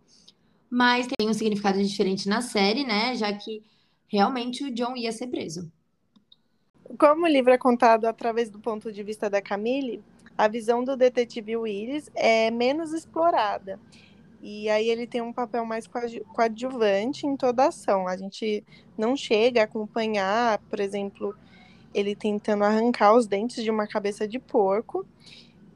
mas 0.71 1.07
tem 1.07 1.29
um 1.29 1.33
significado 1.33 1.83
diferente 1.83 2.29
na 2.29 2.41
série, 2.41 2.85
né? 2.85 3.15
Já 3.15 3.33
que 3.33 3.63
realmente 4.07 4.65
o 4.65 4.73
John 4.73 4.97
ia 4.97 5.13
ser 5.13 5.29
preso. 5.29 5.71
Como 6.99 7.25
o 7.25 7.29
livro 7.29 7.53
é 7.53 7.59
contado 7.59 8.07
através 8.07 8.51
do 8.51 8.59
ponto 8.59 8.91
de 8.91 9.03
vista 9.03 9.29
da 9.29 9.43
Camille, 9.43 10.03
a 10.37 10.49
visão 10.49 10.85
do 10.85 10.97
detetive 10.97 11.57
Willis 11.57 12.11
é 12.15 12.51
menos 12.51 12.93
explorada. 12.93 13.79
E 14.41 14.71
aí 14.71 14.89
ele 14.89 15.07
tem 15.07 15.21
um 15.21 15.33
papel 15.33 15.65
mais 15.65 15.87
coadjuvante 16.33 17.27
em 17.27 17.37
toda 17.37 17.65
a 17.65 17.69
ação. 17.69 18.07
A 18.07 18.17
gente 18.17 18.65
não 18.97 19.17
chega 19.17 19.63
a 19.63 19.65
acompanhar, 19.65 20.59
por 20.71 20.79
exemplo, 20.79 21.35
ele 21.93 22.15
tentando 22.15 22.63
arrancar 22.63 23.15
os 23.15 23.27
dentes 23.27 23.65
de 23.65 23.71
uma 23.71 23.87
cabeça 23.87 24.29
de 24.29 24.39
porco. 24.39 25.05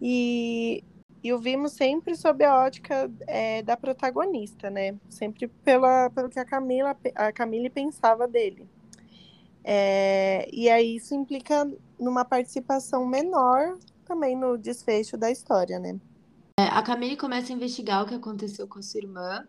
E 0.01 0.85
e 1.23 1.33
o 1.33 1.39
vimos 1.39 1.73
sempre 1.73 2.17
sob 2.17 2.45
a 2.45 2.57
ótica 2.65 3.11
é, 3.27 3.63
da 3.63 3.77
protagonista, 3.77 4.69
né? 4.71 4.97
Sempre 5.09 5.49
pela, 5.49 6.11
pelo 6.11 6.29
que 6.29 6.39
a 6.39 6.45
Camila 6.45 6.97
a 7.15 7.33
Camille 7.33 7.71
pensava 7.71 8.27
dele. 8.27 8.67
É, 9.65 10.49
e 10.53 10.69
aí 10.69 10.97
isso 10.97 11.15
implica 11.15 11.71
numa 11.99 12.25
participação 12.25 13.07
menor 13.07 13.79
também 14.05 14.37
no 14.37 14.59
desfecho 14.59 15.17
da 15.17 15.31
história, 15.31 15.79
né? 15.79 16.01
É, 16.59 16.65
a 16.65 16.83
Camille 16.83 17.17
começa 17.17 17.53
a 17.53 17.57
investigar 17.57 18.03
o 18.03 18.07
que 18.07 18.15
aconteceu 18.15 18.67
com 18.67 18.79
a 18.79 18.83
sua 18.83 19.01
irmã 19.01 19.47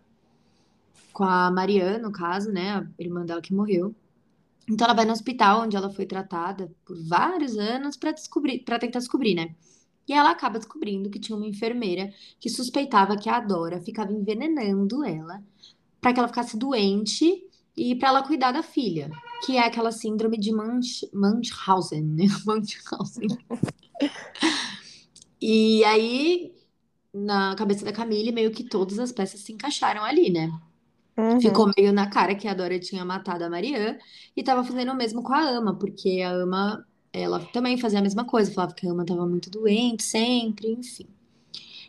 com 1.14 1.24
a 1.24 1.52
Mariana, 1.52 2.00
no 2.00 2.12
caso, 2.12 2.52
né? 2.52 2.72
A 2.72 2.88
irmã 3.02 3.24
dela 3.24 3.42
que 3.42 3.54
morreu. 3.54 3.96
Então 4.68 4.86
ela 4.86 4.96
vai 4.96 5.06
no 5.06 5.14
hospital 5.14 5.62
onde 5.62 5.76
ela 5.76 5.90
foi 5.90 6.06
tratada 6.06 6.72
por 6.86 6.98
vários 7.08 7.58
anos 7.58 7.96
para 7.96 8.12
descobrir, 8.12 8.60
para 8.60 8.80
tentar 8.80 9.00
descobrir, 9.00 9.36
né? 9.36 9.56
E 10.08 10.14
ela 10.14 10.32
acaba 10.32 10.60
descobrindo 10.60 11.10
que 11.10 11.20
tinha 11.20 11.36
uma 11.38 11.48
enfermeira 11.48 12.14
que 12.40 12.50
suspeitava 12.50 13.18
que 13.18 13.30
a 13.30 13.40
Dora 13.40 13.82
ficava 13.82 14.12
envenenando 14.12 15.04
ela 15.04 15.42
para 16.02 16.14
que 16.14 16.20
ela 16.20 16.28
ficasse 16.28 16.58
doente 16.58 17.42
e 17.76 17.96
para 17.96 18.10
ela 18.10 18.24
cuidar 18.24 18.52
da 18.52 18.62
filha, 18.62 19.10
que 19.46 19.58
é 19.58 19.66
aquela 19.66 19.92
síndrome 19.92 20.38
de 20.38 20.52
Munch, 20.54 21.10
Munchausen, 21.14 22.04
né? 22.04 22.26
Munchausen. 22.46 23.28
e 25.42 25.84
aí, 25.86 26.54
na 27.14 27.56
cabeça 27.56 27.84
da 27.86 27.92
Camille, 27.92 28.32
meio 28.32 28.52
que 28.52 28.64
todas 28.64 29.00
as 29.00 29.12
peças 29.12 29.40
se 29.40 29.54
encaixaram 29.54 30.04
ali, 30.04 30.30
né? 30.30 30.52
Uhum. 31.18 31.40
Ficou 31.40 31.72
meio 31.78 31.94
na 31.94 32.10
cara 32.10 32.36
que 32.36 32.48
a 32.48 32.54
Dora 32.54 32.80
tinha 32.80 33.06
matado 33.06 33.44
a 33.44 33.50
Marianne 33.50 34.00
e 34.36 34.42
estava 34.42 34.64
fazendo 34.64 34.92
o 34.92 34.96
mesmo 34.96 35.24
com 35.24 35.34
a 35.34 35.42
Ama, 35.42 35.78
porque 35.78 36.22
a 36.22 36.32
Ama, 36.32 36.86
ela 37.14 37.40
também 37.54 37.78
fazia 37.78 38.00
a 38.00 38.02
mesma 38.02 38.26
coisa, 38.26 38.52
falava 38.52 38.74
que 38.74 38.88
a 38.88 38.92
Ama 38.92 39.04
estava 39.04 39.26
muito 39.28 39.50
doente 39.50 40.04
sempre, 40.04 40.72
enfim. 40.72 41.08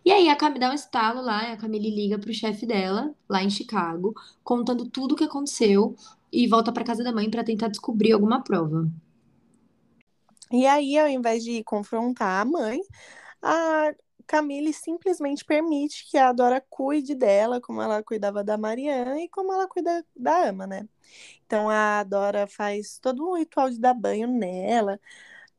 E 0.04 0.12
aí 0.12 0.28
a 0.28 0.36
Camille 0.36 0.60
dá 0.60 0.70
um 0.70 0.74
estalo 0.74 1.22
lá, 1.22 1.52
a 1.52 1.56
Camille 1.56 1.90
liga 1.90 2.18
pro 2.18 2.32
chefe 2.32 2.66
dela, 2.66 3.14
lá 3.26 3.42
em 3.42 3.48
Chicago, 3.48 4.14
contando 4.42 4.84
tudo 4.88 5.12
o 5.12 5.16
que 5.16 5.24
aconteceu 5.24 5.96
e 6.30 6.46
volta 6.46 6.70
para 6.70 6.84
casa 6.84 7.02
da 7.02 7.10
mãe 7.12 7.30
para 7.30 7.42
tentar 7.42 7.68
descobrir 7.68 8.12
alguma 8.12 8.42
prova. 8.44 8.86
E 10.52 10.66
aí, 10.66 10.98
ao 10.98 11.08
invés 11.08 11.42
de 11.42 11.64
confrontar 11.64 12.42
a 12.42 12.44
mãe, 12.44 12.80
a 13.42 13.94
Camille 14.26 14.72
simplesmente 14.72 15.44
permite 15.44 16.06
que 16.10 16.18
a 16.18 16.32
Dora 16.32 16.60
cuide 16.70 17.14
dela, 17.14 17.60
como 17.60 17.82
ela 17.82 18.02
cuidava 18.02 18.42
da 18.44 18.56
Mariana 18.58 19.20
e 19.20 19.28
como 19.28 19.52
ela 19.52 19.68
cuida 19.68 20.04
da 20.16 20.48
Ama, 20.48 20.66
né? 20.66 20.88
Então 21.46 21.70
a 21.70 22.02
Dora 22.04 22.46
faz 22.46 22.98
todo 22.98 23.28
um 23.30 23.36
ritual 23.36 23.70
de 23.70 23.78
dar 23.80 23.94
banho 23.94 24.28
nela, 24.28 25.00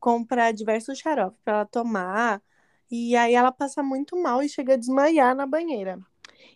compra 0.00 0.52
diversos 0.52 0.98
xaropes 0.98 1.40
para 1.44 1.54
ela 1.58 1.66
tomar, 1.66 2.42
e 2.90 3.16
aí 3.16 3.34
ela 3.34 3.52
passa 3.52 3.82
muito 3.82 4.16
mal 4.22 4.42
e 4.42 4.48
chega 4.48 4.74
a 4.74 4.76
desmaiar 4.76 5.34
na 5.36 5.46
banheira. 5.46 5.98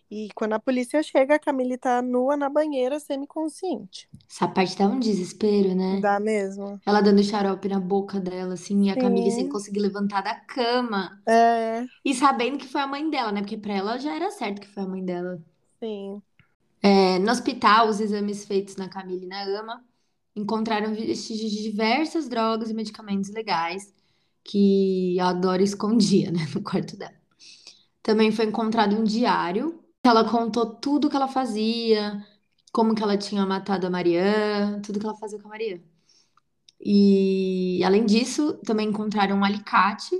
E 0.09 0.29
quando 0.35 0.53
a 0.53 0.59
polícia 0.59 1.01
chega, 1.03 1.35
a 1.35 1.39
Camille 1.39 1.77
tá 1.77 2.01
nua 2.01 2.37
na 2.37 2.49
banheira, 2.49 2.99
semi-consciente. 2.99 4.09
Essa 4.29 4.47
parte 4.47 4.75
dá 4.77 4.87
um 4.87 4.99
desespero, 4.99 5.75
né? 5.75 6.03
Dá 6.03 6.19
mesmo. 6.19 6.81
Ela 6.85 7.01
dando 7.01 7.23
xarope 7.23 7.69
na 7.69 7.79
boca 7.79 8.19
dela, 8.19 8.55
assim, 8.55 8.85
e 8.87 8.91
a 8.91 8.97
Camille 8.97 9.31
sem 9.31 9.47
Sim. 9.47 9.49
conseguir 9.49 9.79
levantar 9.81 10.21
da 10.23 10.35
cama. 10.35 11.21
É, 11.27 11.87
E 12.05 12.13
sabendo 12.15 12.57
que 12.59 12.67
foi 12.67 12.81
a 12.81 12.87
mãe 12.87 13.09
dela, 13.09 13.31
né? 13.31 13.41
Porque 13.41 13.57
pra 13.57 13.73
ela 13.75 13.97
já 13.99 14.15
era 14.15 14.31
certo 14.31 14.61
que 14.61 14.67
foi 14.67 14.83
a 14.83 14.87
mãe 14.87 15.03
dela. 15.05 15.41
sim. 15.79 16.21
É, 16.81 17.19
no 17.19 17.31
hospital, 17.31 17.89
os 17.89 17.99
exames 17.99 18.45
feitos 18.45 18.75
na 18.75 18.89
Camille 18.89 19.25
e 19.25 19.27
na 19.27 19.43
Ama 19.43 19.83
encontraram 20.35 20.93
vestígios 20.95 21.51
de 21.51 21.61
diversas 21.63 22.27
drogas 22.29 22.69
e 22.69 22.73
medicamentos 22.73 23.29
legais 23.31 23.93
que 24.43 25.19
a 25.19 25.33
Dora 25.33 25.61
escondia, 25.63 26.31
né, 26.33 26.39
no 26.55 26.61
quarto 26.63 26.97
dela. 26.97 27.13
Também 28.03 28.31
foi 28.31 28.45
encontrado 28.47 28.95
um 28.97 29.03
diário. 29.05 29.80
Ela 30.03 30.29
contou 30.29 30.75
tudo 30.75 31.09
que 31.09 31.15
ela 31.15 31.27
fazia, 31.27 32.25
como 32.71 32.95
que 32.95 33.03
ela 33.03 33.17
tinha 33.17 33.45
matado 33.45 33.87
a 33.87 33.89
Marianne, 33.89 34.81
tudo 34.81 34.99
que 34.99 35.05
ela 35.05 35.15
fazia 35.17 35.39
com 35.39 35.47
a 35.47 35.51
Marianne. 35.51 35.83
E 36.83 37.81
além 37.85 38.05
disso, 38.05 38.53
também 38.65 38.89
encontraram 38.89 39.37
um 39.37 39.43
alicate 39.45 40.15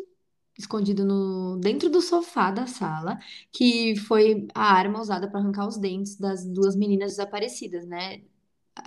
escondido 0.58 1.04
no, 1.06 1.58
dentro 1.60 1.90
do 1.90 2.02
sofá 2.02 2.52
da 2.52 2.68
sala, 2.68 3.20
que 3.52 3.96
foi 3.96 4.48
a 4.54 4.74
arma 4.74 5.00
usada 5.02 5.28
para 5.30 5.40
arrancar 5.40 5.68
os 5.68 5.78
dentes 5.78 6.18
das 6.18 6.46
duas 6.46 6.76
meninas 6.76 7.12
desaparecidas, 7.14 7.86
né? 7.88 8.22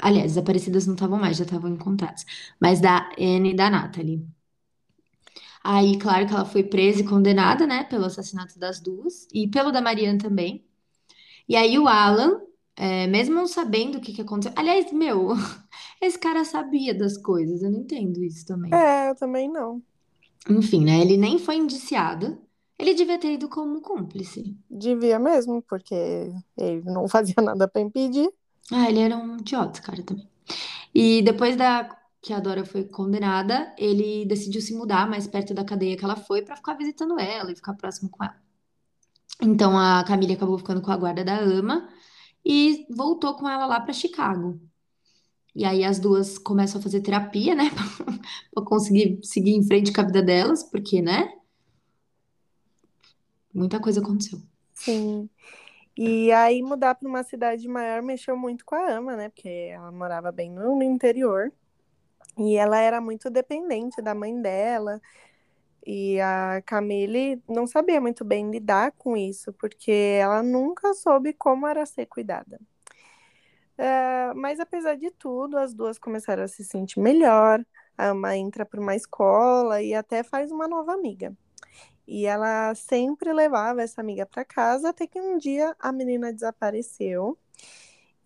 Aliás, 0.06 0.32
desaparecidas 0.32 0.86
não 0.86 0.94
estavam 0.94 1.18
mais, 1.18 1.36
já 1.38 1.44
estavam 1.44 1.70
encontradas, 1.70 2.24
mas 2.60 2.80
da 2.80 3.08
Anne 3.18 3.50
e 3.52 3.56
da 3.56 3.70
Natalie. 3.70 4.26
Aí, 5.64 5.98
claro 5.98 6.26
que 6.28 6.32
ela 6.34 6.44
foi 6.44 6.62
presa 6.62 7.00
e 7.00 7.04
condenada, 7.04 7.66
né, 7.66 7.82
pelo 7.84 8.04
assassinato 8.04 8.56
das 8.58 8.78
duas 8.80 9.26
e 9.32 9.48
pelo 9.48 9.72
da 9.72 9.80
Marianne 9.82 10.18
também. 10.18 10.64
E 11.48 11.56
aí 11.56 11.78
o 11.78 11.86
Alan, 11.86 12.40
é, 12.76 13.06
mesmo 13.06 13.34
não 13.34 13.46
sabendo 13.46 13.98
o 13.98 14.00
que 14.00 14.12
que 14.12 14.22
aconteceu, 14.22 14.52
aliás, 14.56 14.90
meu, 14.92 15.28
esse 16.00 16.18
cara 16.18 16.44
sabia 16.44 16.94
das 16.94 17.16
coisas, 17.16 17.62
eu 17.62 17.70
não 17.70 17.80
entendo 17.80 18.22
isso 18.22 18.46
também. 18.46 18.72
É, 18.74 19.10
eu 19.10 19.14
também 19.14 19.48
não. 19.50 19.82
Enfim, 20.48 20.84
né? 20.84 21.00
Ele 21.00 21.16
nem 21.16 21.38
foi 21.38 21.56
indiciado. 21.56 22.38
Ele 22.78 22.94
devia 22.94 23.18
ter 23.18 23.32
ido 23.32 23.48
como 23.48 23.80
cúmplice. 23.80 24.56
Devia 24.68 25.18
mesmo, 25.18 25.62
porque 25.62 25.94
ele 26.56 26.82
não 26.84 27.06
fazia 27.08 27.42
nada 27.42 27.68
para 27.68 27.80
impedir. 27.80 28.28
Ah, 28.72 28.88
ele 28.88 29.00
era 29.00 29.16
um 29.16 29.36
idiota, 29.38 29.80
cara, 29.80 30.02
também. 30.02 30.28
E 30.94 31.22
depois 31.22 31.56
da 31.56 31.96
que 32.20 32.32
a 32.32 32.40
Dora 32.40 32.64
foi 32.64 32.84
condenada, 32.84 33.74
ele 33.76 34.24
decidiu 34.24 34.62
se 34.62 34.74
mudar 34.74 35.06
mais 35.06 35.26
perto 35.26 35.52
da 35.52 35.62
cadeia 35.62 35.94
que 35.94 36.04
ela 36.04 36.16
foi 36.16 36.40
pra 36.40 36.56
ficar 36.56 36.72
visitando 36.74 37.20
ela 37.20 37.52
e 37.52 37.54
ficar 37.56 37.74
próximo 37.74 38.08
com 38.08 38.24
ela. 38.24 38.34
Então 39.44 39.78
a 39.78 40.02
Camille 40.04 40.32
acabou 40.32 40.56
ficando 40.56 40.80
com 40.80 40.90
a 40.90 40.96
guarda 40.96 41.22
da 41.22 41.38
Ama 41.38 41.86
e 42.42 42.86
voltou 42.90 43.34
com 43.34 43.46
ela 43.46 43.66
lá 43.66 43.78
pra 43.78 43.92
Chicago. 43.92 44.58
E 45.54 45.64
aí 45.64 45.84
as 45.84 45.98
duas 45.98 46.38
começam 46.38 46.80
a 46.80 46.82
fazer 46.82 47.02
terapia, 47.02 47.54
né, 47.54 47.70
Pra 48.52 48.64
conseguir 48.64 49.20
seguir 49.22 49.52
em 49.54 49.62
frente 49.62 49.92
com 49.92 50.00
a 50.00 50.04
vida 50.04 50.22
delas, 50.22 50.64
porque, 50.64 51.02
né? 51.02 51.30
Muita 53.52 53.78
coisa 53.78 54.00
aconteceu. 54.00 54.40
Sim. 54.72 55.28
E 55.96 56.32
aí 56.32 56.60
mudar 56.60 56.94
para 56.96 57.08
uma 57.08 57.22
cidade 57.22 57.68
maior 57.68 58.02
mexeu 58.02 58.36
muito 58.36 58.64
com 58.64 58.74
a 58.74 58.90
Ama, 58.90 59.14
né? 59.14 59.28
Porque 59.28 59.70
ela 59.70 59.92
morava 59.92 60.32
bem 60.32 60.50
no 60.50 60.82
interior. 60.82 61.52
E 62.36 62.56
ela 62.56 62.78
era 62.78 63.00
muito 63.00 63.30
dependente 63.30 64.02
da 64.02 64.14
mãe 64.14 64.40
dela. 64.40 65.00
E 65.86 66.20
a 66.20 66.62
Camille 66.64 67.42
não 67.48 67.66
sabia 67.66 68.00
muito 68.00 68.24
bem 68.24 68.50
lidar 68.50 68.92
com 68.92 69.16
isso, 69.16 69.52
porque 69.52 70.18
ela 70.20 70.42
nunca 70.42 70.94
soube 70.94 71.32
como 71.34 71.66
era 71.66 71.84
ser 71.84 72.06
cuidada. 72.06 72.58
Uh, 73.78 74.34
mas 74.36 74.60
apesar 74.60 74.96
de 74.96 75.10
tudo, 75.10 75.58
as 75.58 75.74
duas 75.74 75.98
começaram 75.98 76.44
a 76.44 76.48
se 76.48 76.64
sentir 76.64 77.00
melhor. 77.00 77.64
A 77.98 78.08
Ama 78.08 78.36
entra 78.36 78.64
para 78.64 78.80
uma 78.80 78.96
escola 78.96 79.82
e 79.82 79.94
até 79.94 80.22
faz 80.22 80.50
uma 80.50 80.66
nova 80.68 80.92
amiga. 80.94 81.36
E 82.06 82.26
ela 82.26 82.74
sempre 82.74 83.32
levava 83.32 83.82
essa 83.82 84.00
amiga 84.00 84.26
para 84.26 84.44
casa, 84.44 84.90
até 84.90 85.06
que 85.06 85.20
um 85.20 85.38
dia 85.38 85.74
a 85.78 85.92
menina 85.92 86.32
desapareceu. 86.32 87.38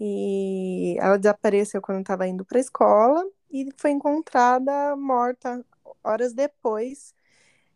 E 0.01 0.97
ela 1.01 1.18
desapareceu 1.18 1.83
quando 1.83 2.01
estava 2.01 2.27
indo 2.27 2.44
para 2.44 2.59
a 2.59 2.61
escola 2.61 3.25
e 3.51 3.68
foi 3.77 3.90
encontrada 3.90 4.94
morta 4.97 5.64
horas 6.05 6.33
depois, 6.33 7.14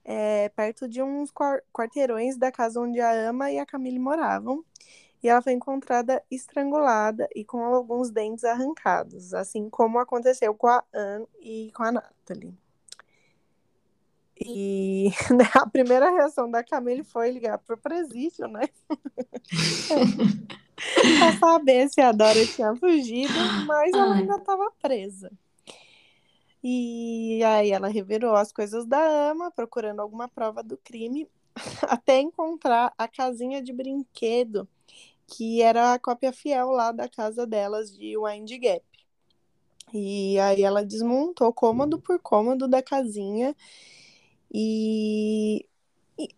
é, 0.05 0.49
perto 0.51 0.89
de 0.89 1.03
uns 1.03 1.31
quarteirões 1.73 2.37
da 2.37 2.51
casa 2.51 2.81
onde 2.81 3.01
a 3.01 3.29
Ama 3.29 3.51
e 3.51 3.59
a 3.59 3.67
Camille 3.67 3.99
moravam. 3.99 4.65
E 5.23 5.29
ela 5.29 5.41
foi 5.41 5.53
encontrada 5.53 6.23
estrangulada 6.31 7.29
e 7.35 7.45
com 7.45 7.65
alguns 7.65 8.11
dentes 8.11 8.43
arrancados, 8.43 9.33
assim 9.33 9.71
como 9.71 10.01
aconteceu 10.01 10.53
com 10.53 10.67
a 10.67 10.83
Anne 10.93 11.27
e 11.41 11.71
com 11.75 11.85
a 11.85 11.93
Natalie. 11.93 12.53
E 14.45 15.11
né, 15.31 15.49
a 15.55 15.69
primeira 15.69 16.11
reação 16.11 16.51
da 16.51 16.65
Camille 16.65 17.05
foi 17.05 17.31
ligar 17.31 17.59
pro 17.59 17.77
presídio, 17.77 18.49
né? 18.49 18.69
pra 21.19 21.39
saber 21.39 21.89
se 21.89 22.01
a 22.01 22.11
Dora 22.11 22.45
tinha 22.47 22.75
fugido, 22.75 23.33
mas 23.67 23.93
ela 23.93 24.15
Ai. 24.15 24.23
ainda 24.23 24.37
estava 24.37 24.73
presa. 24.83 25.31
E 26.63 27.43
aí 27.43 27.73
ela 27.73 27.89
revirou 27.89 28.37
as 28.37 28.53
coisas 28.53 28.87
da 28.87 29.03
ama, 29.31 29.51
procurando 29.51 30.01
alguma 30.01 30.29
prova 30.29 30.63
do 30.63 30.77
crime, 30.77 31.29
até 31.83 32.21
encontrar 32.21 32.95
a 32.97 33.09
casinha 33.09 33.61
de 33.61 33.73
brinquedo, 33.73 34.69
que 35.27 35.61
era 35.61 35.95
a 35.95 35.99
cópia 35.99 36.33
fiel 36.33 36.71
lá 36.71 36.93
da 36.93 37.09
casa 37.09 37.47
delas 37.47 37.91
de 37.97 38.17
Wind 38.17 38.51
Gap. 38.59 38.85
E 39.93 40.39
aí 40.39 40.63
ela 40.63 40.85
desmontou 40.85 41.53
cômodo 41.53 42.01
por 42.01 42.19
cômodo 42.19 42.67
da 42.67 42.83
casinha 42.83 43.55
e 44.53 45.67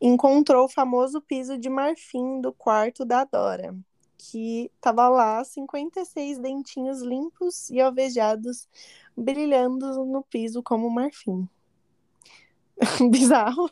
encontrou 0.00 0.64
o 0.64 0.68
famoso 0.68 1.20
piso 1.20 1.58
de 1.58 1.68
marfim 1.68 2.40
do 2.40 2.52
quarto 2.52 3.04
da 3.04 3.24
Dora, 3.24 3.76
que 4.16 4.70
tava 4.80 5.08
lá 5.08 5.44
56 5.44 6.38
dentinhos 6.38 7.00
limpos 7.02 7.70
e 7.70 7.80
alvejados 7.80 8.68
brilhando 9.16 10.05
no 10.05 10.22
piso 10.22 10.62
como 10.62 10.90
marfim. 10.90 11.48
Bizarro. 13.11 13.70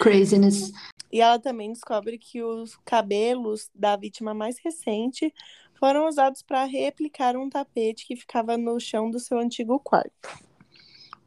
Craziness. 0.00 0.72
E 1.12 1.20
ela 1.20 1.38
também 1.38 1.72
descobre 1.72 2.18
que 2.18 2.42
os 2.42 2.76
cabelos 2.84 3.70
da 3.74 3.96
vítima 3.96 4.32
mais 4.32 4.56
recente 4.58 5.32
foram 5.78 6.08
usados 6.08 6.42
para 6.42 6.64
replicar 6.64 7.36
um 7.36 7.50
tapete 7.50 8.06
que 8.06 8.16
ficava 8.16 8.56
no 8.56 8.78
chão 8.80 9.10
do 9.10 9.18
seu 9.18 9.38
antigo 9.38 9.78
quarto. 9.78 10.28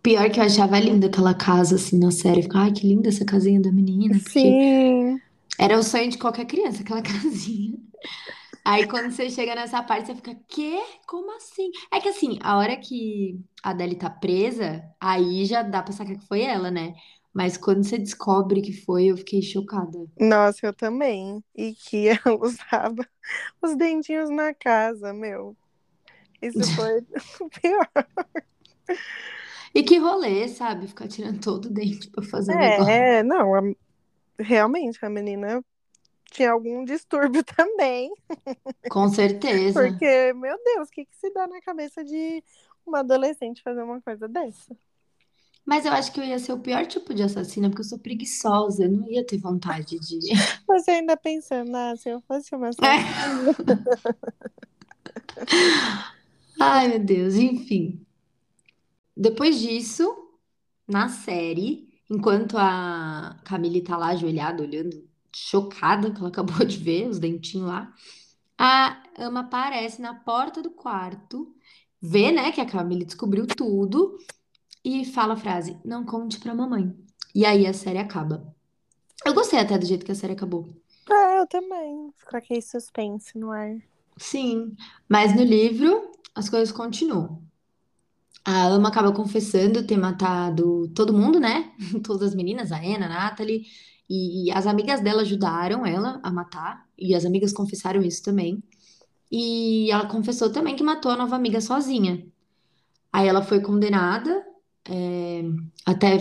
Pior 0.02 0.30
que 0.30 0.40
eu 0.40 0.44
achava 0.44 0.80
linda 0.80 1.08
aquela 1.08 1.34
casa, 1.34 1.76
assim, 1.76 2.00
na 2.00 2.12
série. 2.12 2.44
Ficava, 2.44 2.66
ai, 2.66 2.72
que 2.72 2.88
linda 2.88 3.10
essa 3.10 3.26
casinha 3.26 3.60
da 3.60 3.72
menina. 3.72 4.20
Sim. 4.20 5.20
era 5.60 5.78
o 5.78 5.84
sonho 5.84 6.10
de 6.10 6.18
qualquer 6.18 6.46
criança, 6.46 6.82
aquela 6.82 7.02
casinha. 7.04 7.78
Aí 8.66 8.88
quando 8.88 9.12
você 9.12 9.30
chega 9.30 9.56
nessa 9.56 9.84
parte, 9.84 10.08
você 10.08 10.16
fica, 10.16 10.36
quê? 10.48 10.80
Como 11.08 11.36
assim? 11.38 11.70
É 11.94 12.00
que 12.02 12.10
assim, 12.10 12.40
a 12.44 12.58
hora 12.58 12.76
que 12.78 13.40
a 13.64 13.72
Adele 13.72 13.96
tá 13.96 14.10
presa, 14.10 14.84
aí 15.00 15.46
já 15.46 15.62
dá 15.64 15.84
pra 15.84 15.94
sacar 15.94 16.18
que 16.18 16.28
foi 16.28 16.42
ela, 16.42 16.72
né? 16.72 16.94
Mas 17.34 17.58
quando 17.58 17.84
você 17.84 17.98
descobre 17.98 18.62
que 18.62 18.74
foi, 18.74 19.06
eu 19.08 19.18
fiquei 19.18 19.42
chocada. 19.42 20.00
Nossa, 20.20 20.66
eu 20.68 20.74
também. 20.74 21.44
E 21.56 21.74
que 21.76 22.08
ela 22.26 22.38
usava 22.42 23.08
os 23.62 23.76
dentinhos 23.78 24.30
na 24.30 24.54
casa, 24.54 25.14
meu. 25.14 25.58
Isso 26.42 26.68
foi 26.70 27.02
o 27.42 27.50
pior. 27.50 27.90
E 29.74 29.84
que 29.84 29.98
rolê, 30.00 30.48
sabe? 30.48 30.88
Ficar 30.88 31.08
tirando 31.08 31.40
todo 31.42 31.66
o 31.66 31.70
dente 31.74 32.10
pra 32.10 32.24
fazer 32.24 32.56
o 32.56 32.60
negócio. 32.60 33.08
É, 33.08 33.24
não, 33.24 33.56
a- 33.56 33.62
realmente 34.40 35.06
a 35.06 35.10
menina 35.10 35.64
tinha 36.36 36.52
algum 36.52 36.84
distúrbio 36.86 37.44
também. 37.46 38.12
Com 38.90 39.10
certeza. 39.10 39.82
Porque, 39.82 40.34
meu 40.34 40.58
Deus, 40.64 40.88
o 40.90 40.92
que, 40.92 41.06
que 41.06 41.16
se 41.16 41.32
dá 41.34 41.48
na 41.48 41.62
cabeça 41.62 42.04
de 42.04 42.44
uma 42.86 43.00
adolescente 43.00 43.62
fazer 43.64 43.84
uma 43.84 44.02
coisa 44.02 44.28
dessa? 44.28 44.76
Mas 45.66 45.86
eu 45.86 45.92
acho 45.92 46.12
que 46.12 46.20
eu 46.20 46.24
ia 46.24 46.38
ser 46.38 46.54
o 46.54 46.60
pior 46.60 46.86
tipo 46.86 47.14
de 47.14 47.24
assassina, 47.24 47.70
porque 47.70 47.82
eu 47.82 47.86
sou 47.86 47.98
preguiçosa, 48.00 48.84
eu 48.84 48.92
não 48.92 49.10
ia 49.10 49.26
ter 49.26 49.38
vontade 49.38 49.98
de. 50.00 50.20
Você 50.68 50.92
ainda 50.92 51.16
pensando, 51.18 51.76
ah, 51.76 51.96
se 51.96 52.10
eu 52.10 52.22
fosse 52.22 52.56
uma 52.56 52.70
É. 52.82 52.96
assassina. 53.00 53.56
Ai, 56.60 56.88
meu 56.90 57.00
Deus, 57.00 57.36
enfim. 57.36 58.06
Depois 59.16 59.60
disso, 59.60 60.04
na 60.88 61.10
série, 61.10 61.90
enquanto 62.10 62.58
a 62.58 63.40
Camille 63.46 63.82
tá 63.84 63.98
lá 63.98 64.10
ajoelhada, 64.10 64.64
olhando, 64.64 65.08
chocada, 65.36 66.12
que 66.12 66.20
ela 66.20 66.30
acabou 66.30 66.66
de 66.66 66.78
ver 66.78 67.10
os 67.10 67.20
dentinhos 67.20 67.68
lá, 67.68 67.94
a 68.58 69.04
Ama 69.18 69.42
aparece 69.42 70.02
na 70.02 70.14
porta 70.14 70.62
do 70.62 70.72
quarto, 70.72 71.54
vê, 72.02 72.32
né, 72.32 72.54
que 72.54 72.62
a 72.62 72.66
Camille 72.66 73.04
descobriu 73.04 73.46
tudo 73.46 74.18
e 74.84 75.04
fala 75.04 75.34
a 75.34 75.38
frase: 75.38 75.78
Não 75.84 76.06
conte 76.06 76.40
pra 76.40 76.56
mamãe. 76.56 76.96
E 77.34 77.46
aí 77.46 77.68
a 77.68 77.74
série 77.74 77.98
acaba. 77.98 78.56
Eu 79.26 79.34
gostei 79.34 79.60
até 79.60 79.78
do 79.78 79.86
jeito 79.86 80.06
que 80.06 80.12
a 80.12 80.16
série 80.16 80.34
acabou. 80.34 80.70
Ah, 81.10 81.38
eu 81.40 81.48
também. 81.48 82.14
Ficou 82.16 82.38
aquele 82.38 82.62
suspense 82.62 83.38
no 83.38 83.52
ar. 83.52 83.76
Sim, 84.18 84.74
mas 85.10 85.36
no 85.36 85.44
livro 85.44 86.12
as 86.34 86.48
coisas 86.48 86.72
continuam. 86.72 87.44
A 88.46 88.68
Ama 88.68 88.88
acaba 88.88 89.12
confessando 89.12 89.86
ter 89.86 89.98
matado 89.98 90.88
todo 90.96 91.12
mundo, 91.12 91.40
né? 91.40 91.74
Todas 92.06 92.30
as 92.30 92.36
meninas, 92.36 92.72
a 92.72 92.78
Anna, 92.78 93.08
a 93.08 93.10
Natalie, 93.10 93.66
e 94.10 94.52
as 94.52 94.68
amigas 94.68 95.02
dela 95.02 95.22
ajudaram 95.24 95.86
ela 95.86 96.20
a 96.24 96.32
matar, 96.32 96.86
e 96.98 97.16
as 97.16 97.26
amigas 97.26 97.54
confessaram 97.54 98.02
isso 98.02 98.24
também. 98.24 98.64
E 99.32 99.92
ela 99.92 100.08
confessou 100.08 100.52
também 100.52 100.76
que 100.76 100.84
matou 100.84 101.12
a 101.12 101.18
nova 101.18 101.36
amiga 101.36 101.62
sozinha. 101.62 102.26
Aí 103.14 103.28
ela 103.28 103.42
foi 103.44 103.62
condenada 103.62 104.46
é, 104.90 105.44
até 105.86 106.18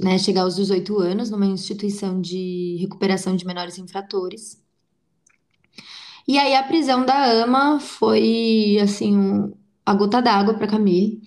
né, 0.00 0.18
chegar 0.18 0.42
aos 0.42 0.56
18 0.56 0.98
anos 0.98 1.30
numa 1.30 1.46
instituição 1.46 2.20
de 2.20 2.76
recuperação 2.80 3.36
de 3.36 3.46
menores 3.46 3.78
infratores. 3.78 4.62
E 6.26 6.38
aí 6.38 6.54
a 6.54 6.62
prisão 6.62 7.04
da 7.04 7.24
Ama 7.30 7.80
foi 7.80 8.78
assim 8.82 9.16
um- 9.16 9.52
a 9.84 9.94
gota 9.94 10.20
d'água 10.22 10.54
para 10.54 10.66
Camille. 10.66 11.20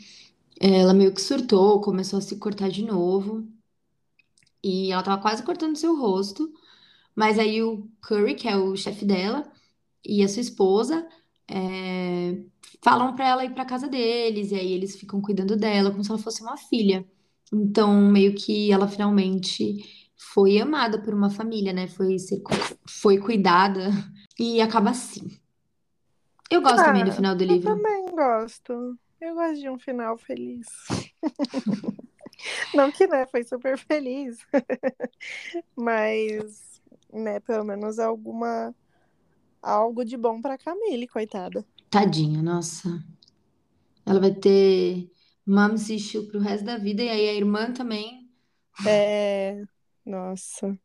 Ela 0.60 0.94
meio 0.94 1.13
que 1.13 1.22
surtou, 1.22 1.82
começou 1.82 2.20
a 2.20 2.22
se 2.24 2.38
cortar 2.38 2.70
de 2.70 2.84
novo. 2.86 3.48
E 4.68 4.92
ela 4.92 5.02
tava 5.04 5.22
quase 5.22 5.44
cortando 5.44 5.76
seu 5.78 5.96
rosto. 5.96 6.52
Mas 7.16 7.40
aí 7.40 7.64
o 7.64 7.90
Curry, 8.02 8.36
que 8.36 8.48
é 8.48 8.56
o 8.58 8.76
chefe 8.76 9.06
dela, 9.06 9.50
e 10.06 10.22
a 10.24 10.28
sua 10.28 10.42
esposa 10.42 11.08
é, 11.50 12.38
falam 12.84 13.16
pra 13.16 13.28
ela 13.28 13.46
ir 13.46 13.54
pra 13.54 13.66
casa 13.66 13.88
deles. 13.88 14.52
E 14.52 14.56
aí 14.56 14.72
eles 14.74 14.96
ficam 14.96 15.22
cuidando 15.22 15.56
dela 15.56 15.90
como 15.92 16.04
se 16.04 16.12
ela 16.12 16.20
fosse 16.20 16.42
uma 16.42 16.58
filha. 16.58 17.06
Então, 17.52 17.94
meio 18.12 18.36
que 18.36 18.72
ela 18.72 18.88
finalmente 18.88 20.10
foi 20.16 20.60
amada 20.60 21.02
por 21.02 21.14
uma 21.14 21.30
família, 21.30 21.72
né? 21.72 21.88
Foi, 21.88 22.20
ser, 22.20 22.42
foi 22.88 23.18
cuidada. 23.18 23.90
E 24.40 24.62
acaba 24.62 24.92
assim. 24.92 25.36
Eu 26.52 26.62
gosto 26.62 26.86
também 26.86 27.04
do 27.04 27.10
Ah, 27.10 27.14
final 27.14 27.36
do 27.36 27.44
eu 27.44 27.48
livro. 27.48 27.74
também 27.76 28.06
gosto. 28.12 28.96
Eu 29.20 29.34
gosto 29.34 29.60
de 29.60 29.68
um 29.68 29.80
final 29.80 30.16
feliz. 30.16 30.68
Não 32.74 32.92
que, 32.92 33.08
né, 33.08 33.26
foi 33.28 33.44
super 33.44 33.78
feliz. 33.80 34.38
Mas, 35.76 36.82
né, 37.12 37.40
pelo 37.40 37.63
menos 37.63 38.00
alguma 38.00 38.74
algo 39.62 40.06
de 40.06 40.16
bom 40.16 40.42
pra 40.42 40.58
Camille, 40.58 41.08
coitada. 41.08 41.66
Tadinha, 41.90 42.42
nossa. 42.42 43.04
Ela 44.06 44.20
vai 44.20 44.34
ter 44.34 45.12
mom's 45.46 45.90
issue 45.90 46.28
pro 46.28 46.40
resto 46.40 46.66
da 46.66 46.78
vida. 46.78 47.04
E 47.04 47.10
aí 47.10 47.30
a 47.30 47.34
irmã 47.34 47.72
também. 47.72 48.30
É, 48.88 49.62
nossa. 50.06 50.78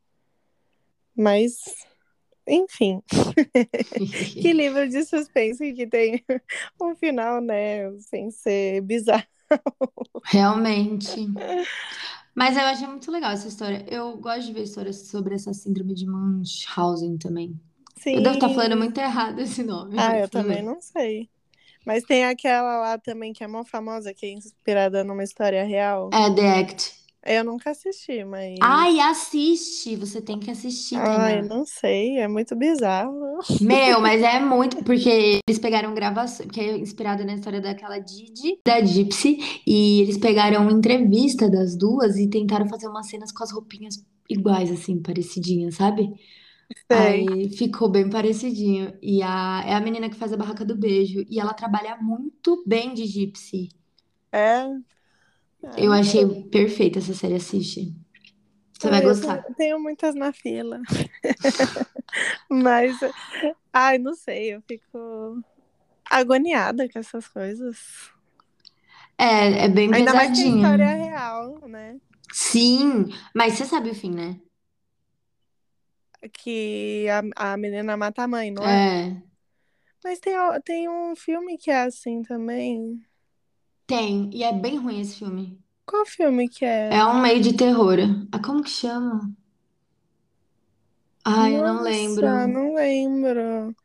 Mas, 1.15 1.63
enfim, 2.49 3.03
que 4.41 4.53
livro 4.53 4.89
de 4.89 5.05
suspense 5.05 5.73
que 5.75 5.87
tem 5.87 6.25
um 6.81 6.97
final, 6.97 7.41
né, 7.41 7.91
sem 8.01 8.31
ser 8.31 8.81
bizarro. 8.81 9.27
Realmente. 10.25 11.29
Mas 12.35 12.57
eu 12.57 12.63
achei 12.63 12.87
muito 12.87 13.11
legal 13.11 13.33
essa 13.33 13.49
história. 13.49 13.85
Eu 13.89 14.17
gosto 14.17 14.47
de 14.47 14.53
ver 14.53 14.63
histórias 14.63 15.09
sobre 15.09 15.35
essa 15.35 15.53
síndrome 15.53 15.95
de 15.95 16.07
Munchausen 16.07 17.19
também. 17.19 17.61
Eu 18.07 18.23
devo 18.23 18.35
estar 18.35 18.49
falando 18.49 18.77
muito 18.77 18.99
errado 18.99 19.39
esse 19.39 19.63
nome. 19.63 19.97
Ah, 19.99 20.19
eu 20.19 20.29
também 20.29 20.63
não 20.63 20.81
sei. 20.81 21.29
Mas 21.85 22.05
tem 22.05 22.25
aquela 22.25 22.79
lá 22.79 22.99
também 22.99 23.33
que 23.33 23.43
é 23.43 23.47
mó 23.47 23.65
famosa, 23.65 24.15
que 24.15 24.27
é 24.27 24.33
inspirada 24.33 25.05
numa 25.05 25.25
história 25.25 25.65
real. 25.65 26.11
É 26.13 26.31
The 26.35 26.61
Act. 26.61 27.02
Eu 27.25 27.45
nunca 27.45 27.71
assisti, 27.71 28.25
mas. 28.25 28.59
Ai, 28.61 28.99
assiste! 28.99 29.95
Você 29.97 30.21
tem 30.21 30.41
que 30.41 30.51
assistir, 30.51 30.97
Ai, 30.97 31.37
Tainá. 31.41 31.55
não 31.55 31.65
sei, 31.65 32.19
é 32.19 32.27
muito 32.27 32.57
bizarro. 32.57 33.39
Meu, 33.61 34.01
mas 34.01 34.23
é 34.23 34.41
muito. 34.45 34.83
Porque 34.85 35.41
eles 35.47 35.59
pegaram 35.61 35.95
gravação. 35.95 36.47
Que 36.49 36.61
é 36.61 36.77
inspirada 36.77 37.25
na 37.25 37.35
história 37.35 37.61
daquela 37.61 37.99
Didi, 37.99 38.59
da 38.67 38.81
Gypsy. 38.81 39.39
E 39.67 40.01
eles 40.01 40.19
pegaram 40.19 40.69
entrevista 40.71 41.49
das 41.49 41.77
duas 41.77 42.17
e 42.17 42.29
tentaram 42.29 42.69
fazer 42.69 42.89
umas 42.89 43.09
cenas 43.09 43.31
com 43.31 43.45
as 43.45 43.53
roupinhas 43.53 44.05
iguais, 44.29 44.71
assim, 44.71 45.01
parecidinhas, 45.01 45.77
sabe? 45.77 46.13
Sei. 46.91 47.29
Aí 47.29 47.49
ficou 47.51 47.89
bem 47.89 48.11
parecidinho. 48.11 48.95
E 49.01 49.23
a, 49.23 49.63
é 49.67 49.75
a 49.75 49.81
menina 49.81 50.09
que 50.11 50.17
faz 50.17 50.33
a 50.33 50.37
barraca 50.37 50.65
do 50.65 50.77
beijo. 50.77 51.25
E 51.29 51.39
ela 51.39 51.55
trabalha 51.55 51.97
muito 52.01 52.65
bem 52.67 52.95
de 52.95 53.05
Gypsy. 53.07 53.69
É. 54.33 54.67
Ah, 55.65 55.85
Eu 55.85 55.93
não 55.93 55.93
achei 55.93 56.25
sei. 56.25 56.51
perfeita 56.51 56.99
essa 56.99 57.15
série, 57.15 57.35
assiste. 57.35 57.95
Você 58.79 58.91
vai 58.91 59.01
Ah, 59.01 59.05
eu 59.05 59.15
gostar. 59.15 59.43
tenho, 59.43 59.43
tenho 59.57 59.81
muitas 59.81 60.15
na 60.15 60.33
fila. 60.33 60.81
Mas, 62.51 62.99
ai, 63.73 63.99
não 63.99 64.15
sei, 64.15 64.55
eu 64.55 64.63
fico 64.63 65.43
agoniada 66.11 66.89
com 66.91 66.99
essas 66.99 67.29
coisas. 67.29 67.79
É, 69.19 69.65
é 69.65 69.69
bem 69.69 69.89
Ainda 69.93 70.13
mais 70.15 70.33
que 70.33 70.41
a 70.43 70.47
história 70.49 70.83
é 70.85 70.95
real, 71.11 71.61
né? 71.69 72.01
Sim, 72.33 73.07
mas 73.35 73.55
você 73.55 73.65
sabe 73.65 73.91
o 73.91 73.95
fim, 73.95 74.11
né? 74.11 74.39
Que 76.37 77.09
a, 77.11 77.21
a 77.53 77.57
menina 77.57 77.97
mata 77.97 78.23
a 78.25 78.29
mãe, 78.29 78.51
não 78.51 78.67
é? 78.69 78.81
É, 78.81 79.23
Mas 80.05 80.19
tem, 80.21 80.35
tem 80.65 80.89
um 80.89 81.15
filme 81.17 81.57
que 81.59 81.71
é 81.71 81.83
assim 81.83 82.23
também. 82.23 83.05
Tem. 83.93 84.31
E 84.33 84.43
é 84.43 84.53
bem 84.53 84.79
ruim 84.79 85.01
esse 85.01 85.17
filme. 85.19 85.59
Qual 85.85 86.07
filme 86.07 86.49
que 86.49 86.65
é? 86.65 86.89
É 86.89 87.05
um 87.05 87.21
meio 87.21 87.41
de 87.43 87.53
terror. 87.53 87.99
Ah, 88.33 88.39
como 88.39 88.63
que 88.63 88.71
chama? 88.71 89.31
Ai, 91.25 91.57
eu 91.57 91.63
não 91.63 91.75
Nossa, 91.77 91.91
lembro. 91.91 92.49
não 92.49 92.75
lembro. 92.75 93.77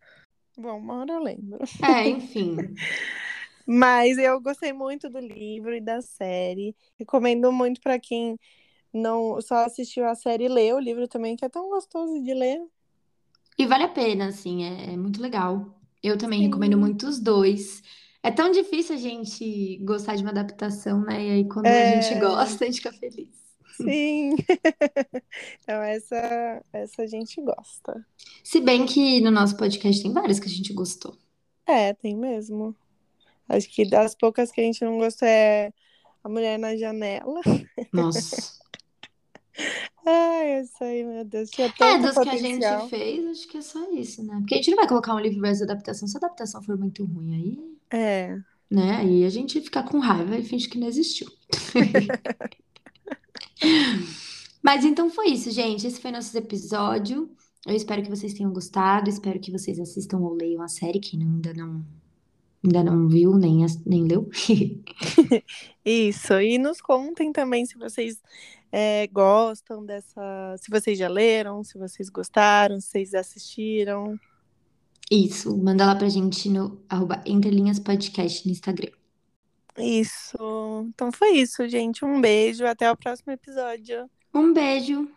Bom, 0.58 0.78
uma 0.78 1.00
hora 1.02 1.14
eu 1.14 1.20
lembro. 1.20 1.60
É, 1.84 2.08
enfim. 2.10 2.56
Mas 3.68 4.18
eu 4.18 4.40
gostei 4.40 4.72
muito 4.72 5.10
do 5.10 5.20
livro 5.20 5.76
e 5.76 5.82
da 5.82 6.02
série. 6.02 6.74
Recomendo 6.98 7.52
muito 7.52 7.82
pra 7.82 8.00
quem 8.00 8.40
não 8.94 9.42
só 9.42 9.66
assistiu 9.66 10.06
a 10.08 10.16
série 10.16 10.48
ler 10.48 10.74
o 10.74 10.80
livro 10.80 11.08
também, 11.08 11.36
que 11.36 11.44
é 11.46 11.50
tão 11.50 11.70
gostoso 11.70 12.24
de 12.24 12.34
ler. 12.34 12.62
E 13.58 13.66
vale 13.66 13.84
a 13.84 13.90
pena, 13.90 14.28
assim, 14.28 14.64
é, 14.64 14.94
é 14.94 14.98
muito 14.98 15.22
legal. 15.22 15.80
Eu 16.02 16.18
também 16.18 16.42
recomendo 16.42 16.74
Sim. 16.74 16.80
muito 16.80 17.08
os 17.08 17.20
dois. 17.20 17.82
É 18.28 18.32
tão 18.32 18.52
difícil 18.52 18.96
a 18.96 18.98
gente 19.00 19.78
gostar 19.80 20.16
de 20.16 20.22
uma 20.24 20.32
adaptação, 20.32 21.02
né? 21.02 21.26
E 21.26 21.32
aí 21.32 21.48
quando 21.48 21.74
a 21.74 21.84
gente 21.84 22.14
É, 22.14 22.20
gosta, 22.20 22.64
a 22.66 22.68
gente 22.68 22.78
fica 22.82 22.92
feliz. 22.94 23.30
sim. 23.70 24.36
Então 25.64 25.82
essa 25.84 26.64
essa 26.74 27.04
a 27.04 27.08
gente 27.08 27.42
gosta. 27.42 28.06
Se 28.44 28.60
bem 28.60 28.86
que 28.88 29.22
no 29.22 29.30
nosso 29.30 29.56
podcast 29.58 30.02
tem 30.02 30.12
várias 30.12 30.40
que 30.40 30.48
a 30.48 30.50
gente 30.50 30.74
gostou. 30.74 31.16
É, 31.66 31.94
tem 31.94 32.16
mesmo. 32.16 32.76
Acho 33.50 33.70
que 33.70 33.86
das 33.90 34.16
poucas 34.16 34.52
que 34.52 34.62
a 34.62 34.66
gente 34.66 34.84
não 34.86 34.98
gostou 35.00 35.28
é 35.28 35.74
A 36.24 36.30
Mulher 36.30 36.60
na 36.60 36.76
Janela. 36.78 37.42
Nossa. 37.94 38.58
Ai, 40.06 40.62
isso 40.62 40.84
aí, 40.84 41.04
meu 41.04 41.26
Deus, 41.26 41.52
tinha 41.52 41.72
tanto 41.72 41.84
É, 41.84 41.98
dos 42.00 42.18
que 42.20 42.30
a 42.30 42.38
potencial. 42.38 42.80
gente 42.80 42.90
fez, 42.90 43.26
acho 43.28 43.48
que 43.48 43.58
é 43.58 43.62
só 43.62 43.92
isso, 43.92 44.24
né? 44.24 44.36
Porque 44.40 44.56
a 44.56 44.58
gente 44.58 44.70
não 44.72 44.78
vai 44.78 44.88
colocar 44.88 45.14
um 45.16 45.20
livro 45.20 45.42
versus 45.42 45.64
adaptação 45.64 46.08
se 46.08 46.18
a 46.18 46.20
adaptação 46.20 46.62
for 46.64 46.78
muito 46.78 47.06
ruim 47.06 47.36
aí, 47.36 47.77
É. 47.92 48.38
né? 48.70 48.98
Aí 48.98 49.26
a 49.26 49.30
gente 49.30 49.62
fica 49.62 49.82
com 49.84 50.00
raiva 50.00 50.38
e 50.38 50.44
finge 50.44 50.68
que 50.68 50.78
não 50.78 50.88
existiu. 50.88 51.28
Mas 54.62 54.84
então 54.84 55.10
foi 55.10 55.30
isso, 55.30 55.50
gente. 55.52 55.88
Esse 55.88 56.02
foi 56.02 56.12
nosso 56.12 56.38
episódio. 56.38 57.30
Eu 57.66 57.76
espero 57.76 58.04
que 58.04 58.10
vocês 58.10 58.34
tenham 58.34 58.52
gostado. 58.52 59.10
Espero 59.10 59.40
que 59.40 59.52
vocês 59.52 59.80
assistam 59.80 60.20
ou 60.20 60.34
leiam 60.34 60.62
a 60.62 60.68
série, 60.68 61.00
quem 61.00 61.22
ainda 61.22 61.54
não, 61.54 61.86
ainda 62.64 62.84
não 62.84 63.08
viu, 63.08 63.38
nem, 63.38 63.66
nem 63.86 64.04
leu. 64.04 64.30
Isso. 65.86 66.34
E 66.34 66.58
nos 66.58 66.82
contem 66.82 67.32
também 67.32 67.66
se 67.66 67.78
vocês 67.78 68.22
é, 68.72 69.08
gostam 69.08 69.86
dessa. 69.86 70.56
Se 70.58 70.70
vocês 70.70 70.98
já 70.98 71.08
leram, 71.08 71.64
se 71.64 71.78
vocês 71.78 72.10
gostaram, 72.10 72.80
se 72.80 72.88
vocês 72.88 73.14
assistiram. 73.14 74.20
Isso. 75.12 75.56
Manda 75.58 75.86
lá 75.86 75.96
pra 75.96 76.10
gente 76.10 76.50
no 76.50 76.84
arroba 76.90 77.22
Entrelinhas 77.26 77.80
Podcast 77.80 78.46
no 78.46 78.52
Instagram. 78.52 78.92
Isso. 79.78 80.38
Então 80.90 81.12
foi 81.12 81.38
isso, 81.38 81.68
gente. 81.68 82.04
Um 82.04 82.20
beijo. 82.20 82.66
Até 82.66 82.92
o 82.92 82.98
próximo 82.98 83.32
episódio. 83.32 84.10
Um 84.34 84.54
beijo. 84.54 85.10